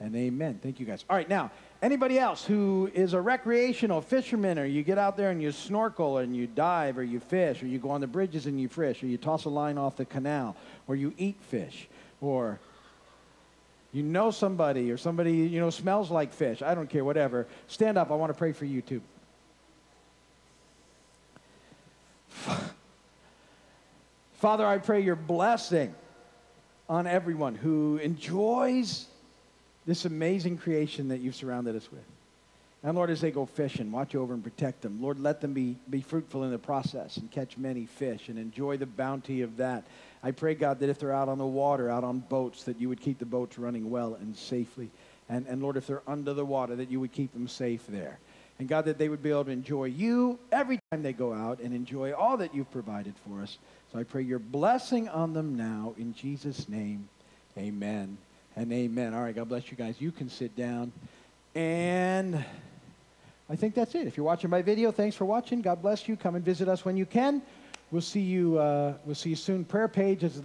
and 0.00 0.14
amen. 0.14 0.60
Thank 0.62 0.80
you 0.80 0.86
guys. 0.86 1.04
All 1.10 1.16
right, 1.16 1.28
now, 1.28 1.50
anybody 1.82 2.18
else 2.18 2.44
who 2.44 2.90
is 2.94 3.12
a 3.12 3.20
recreational 3.20 4.00
fisherman, 4.00 4.58
or 4.58 4.64
you 4.64 4.82
get 4.82 4.96
out 4.96 5.16
there 5.16 5.30
and 5.30 5.42
you 5.42 5.52
snorkel 5.52 6.18
and 6.18 6.36
you 6.36 6.46
dive, 6.46 6.98
or 6.98 7.02
you 7.02 7.20
fish, 7.20 7.62
or 7.62 7.66
you 7.66 7.78
go 7.78 7.90
on 7.90 8.00
the 8.00 8.06
bridges 8.06 8.46
and 8.46 8.60
you 8.60 8.68
fish, 8.68 9.02
or 9.02 9.06
you 9.06 9.18
toss 9.18 9.44
a 9.44 9.48
line 9.48 9.76
off 9.76 9.96
the 9.96 10.04
canal, 10.04 10.56
or 10.86 10.96
you 10.96 11.12
eat 11.18 11.36
fish, 11.40 11.88
or 12.20 12.60
you 13.98 14.04
know 14.04 14.30
somebody, 14.30 14.92
or 14.92 14.96
somebody 14.96 15.32
you 15.32 15.58
know 15.60 15.70
smells 15.70 16.08
like 16.10 16.32
fish. 16.32 16.62
I 16.62 16.74
don't 16.74 16.88
care, 16.88 17.04
whatever. 17.04 17.48
Stand 17.66 17.98
up. 17.98 18.12
I 18.12 18.14
want 18.14 18.30
to 18.32 18.38
pray 18.38 18.52
for 18.52 18.64
you 18.64 18.80
too. 18.80 19.02
Father, 24.34 24.64
I 24.64 24.78
pray 24.78 25.00
your 25.00 25.16
blessing 25.16 25.92
on 26.88 27.08
everyone 27.08 27.56
who 27.56 27.96
enjoys 27.98 29.06
this 29.84 30.04
amazing 30.04 30.58
creation 30.58 31.08
that 31.08 31.18
you've 31.18 31.34
surrounded 31.34 31.74
us 31.74 31.90
with. 31.90 32.04
And 32.84 32.96
Lord, 32.96 33.10
as 33.10 33.20
they 33.20 33.32
go 33.32 33.44
fishing, 33.44 33.90
watch 33.90 34.14
over 34.14 34.32
and 34.32 34.42
protect 34.42 34.82
them. 34.82 35.02
Lord, 35.02 35.18
let 35.18 35.40
them 35.40 35.52
be, 35.52 35.76
be 35.90 36.00
fruitful 36.00 36.44
in 36.44 36.52
the 36.52 36.58
process 36.58 37.16
and 37.16 37.28
catch 37.30 37.58
many 37.58 37.86
fish 37.86 38.28
and 38.28 38.38
enjoy 38.38 38.76
the 38.76 38.86
bounty 38.86 39.42
of 39.42 39.56
that. 39.56 39.84
I 40.22 40.30
pray, 40.30 40.54
God, 40.54 40.78
that 40.80 40.88
if 40.88 40.98
they're 40.98 41.12
out 41.12 41.28
on 41.28 41.38
the 41.38 41.46
water, 41.46 41.90
out 41.90 42.04
on 42.04 42.20
boats, 42.20 42.64
that 42.64 42.80
you 42.80 42.88
would 42.88 43.00
keep 43.00 43.18
the 43.18 43.26
boats 43.26 43.58
running 43.58 43.90
well 43.90 44.14
and 44.14 44.36
safely. 44.36 44.90
And, 45.28 45.46
and 45.48 45.60
Lord, 45.60 45.76
if 45.76 45.88
they're 45.88 46.02
under 46.06 46.34
the 46.34 46.44
water, 46.44 46.76
that 46.76 46.90
you 46.90 47.00
would 47.00 47.12
keep 47.12 47.32
them 47.32 47.48
safe 47.48 47.84
there. 47.88 48.18
And 48.60 48.68
God, 48.68 48.86
that 48.86 48.98
they 48.98 49.08
would 49.08 49.22
be 49.22 49.30
able 49.30 49.44
to 49.44 49.50
enjoy 49.50 49.84
you 49.84 50.38
every 50.50 50.80
time 50.90 51.02
they 51.02 51.12
go 51.12 51.32
out 51.32 51.60
and 51.60 51.74
enjoy 51.74 52.12
all 52.12 52.36
that 52.38 52.54
you've 52.54 52.70
provided 52.70 53.14
for 53.26 53.42
us. 53.42 53.58
So 53.92 53.98
I 53.98 54.04
pray 54.04 54.22
your 54.22 54.40
blessing 54.40 55.08
on 55.08 55.32
them 55.32 55.56
now. 55.56 55.94
In 55.96 56.14
Jesus' 56.14 56.68
name, 56.68 57.08
amen 57.56 58.18
and 58.56 58.72
amen. 58.72 59.14
All 59.14 59.22
right, 59.22 59.34
God 59.34 59.48
bless 59.48 59.70
you 59.70 59.76
guys. 59.76 59.96
You 60.00 60.10
can 60.10 60.28
sit 60.28 60.56
down. 60.56 60.92
And 61.54 62.44
I 63.50 63.56
think 63.56 63.74
that's 63.74 63.94
it. 63.94 64.06
If 64.06 64.16
you're 64.16 64.26
watching 64.26 64.50
my 64.50 64.60
video, 64.60 64.92
thanks 64.92 65.16
for 65.16 65.24
watching. 65.24 65.62
God 65.62 65.80
bless 65.80 66.06
you. 66.06 66.16
Come 66.16 66.34
and 66.34 66.44
visit 66.44 66.68
us 66.68 66.84
when 66.84 66.96
you 66.96 67.06
can. 67.06 67.40
We'll 67.90 68.02
see 68.02 68.20
you, 68.20 68.58
uh, 68.58 68.94
we'll 69.06 69.14
see 69.14 69.30
you 69.30 69.36
soon. 69.36 69.64
Prayer 69.64 69.88
page 69.88 70.22
is 70.22 70.36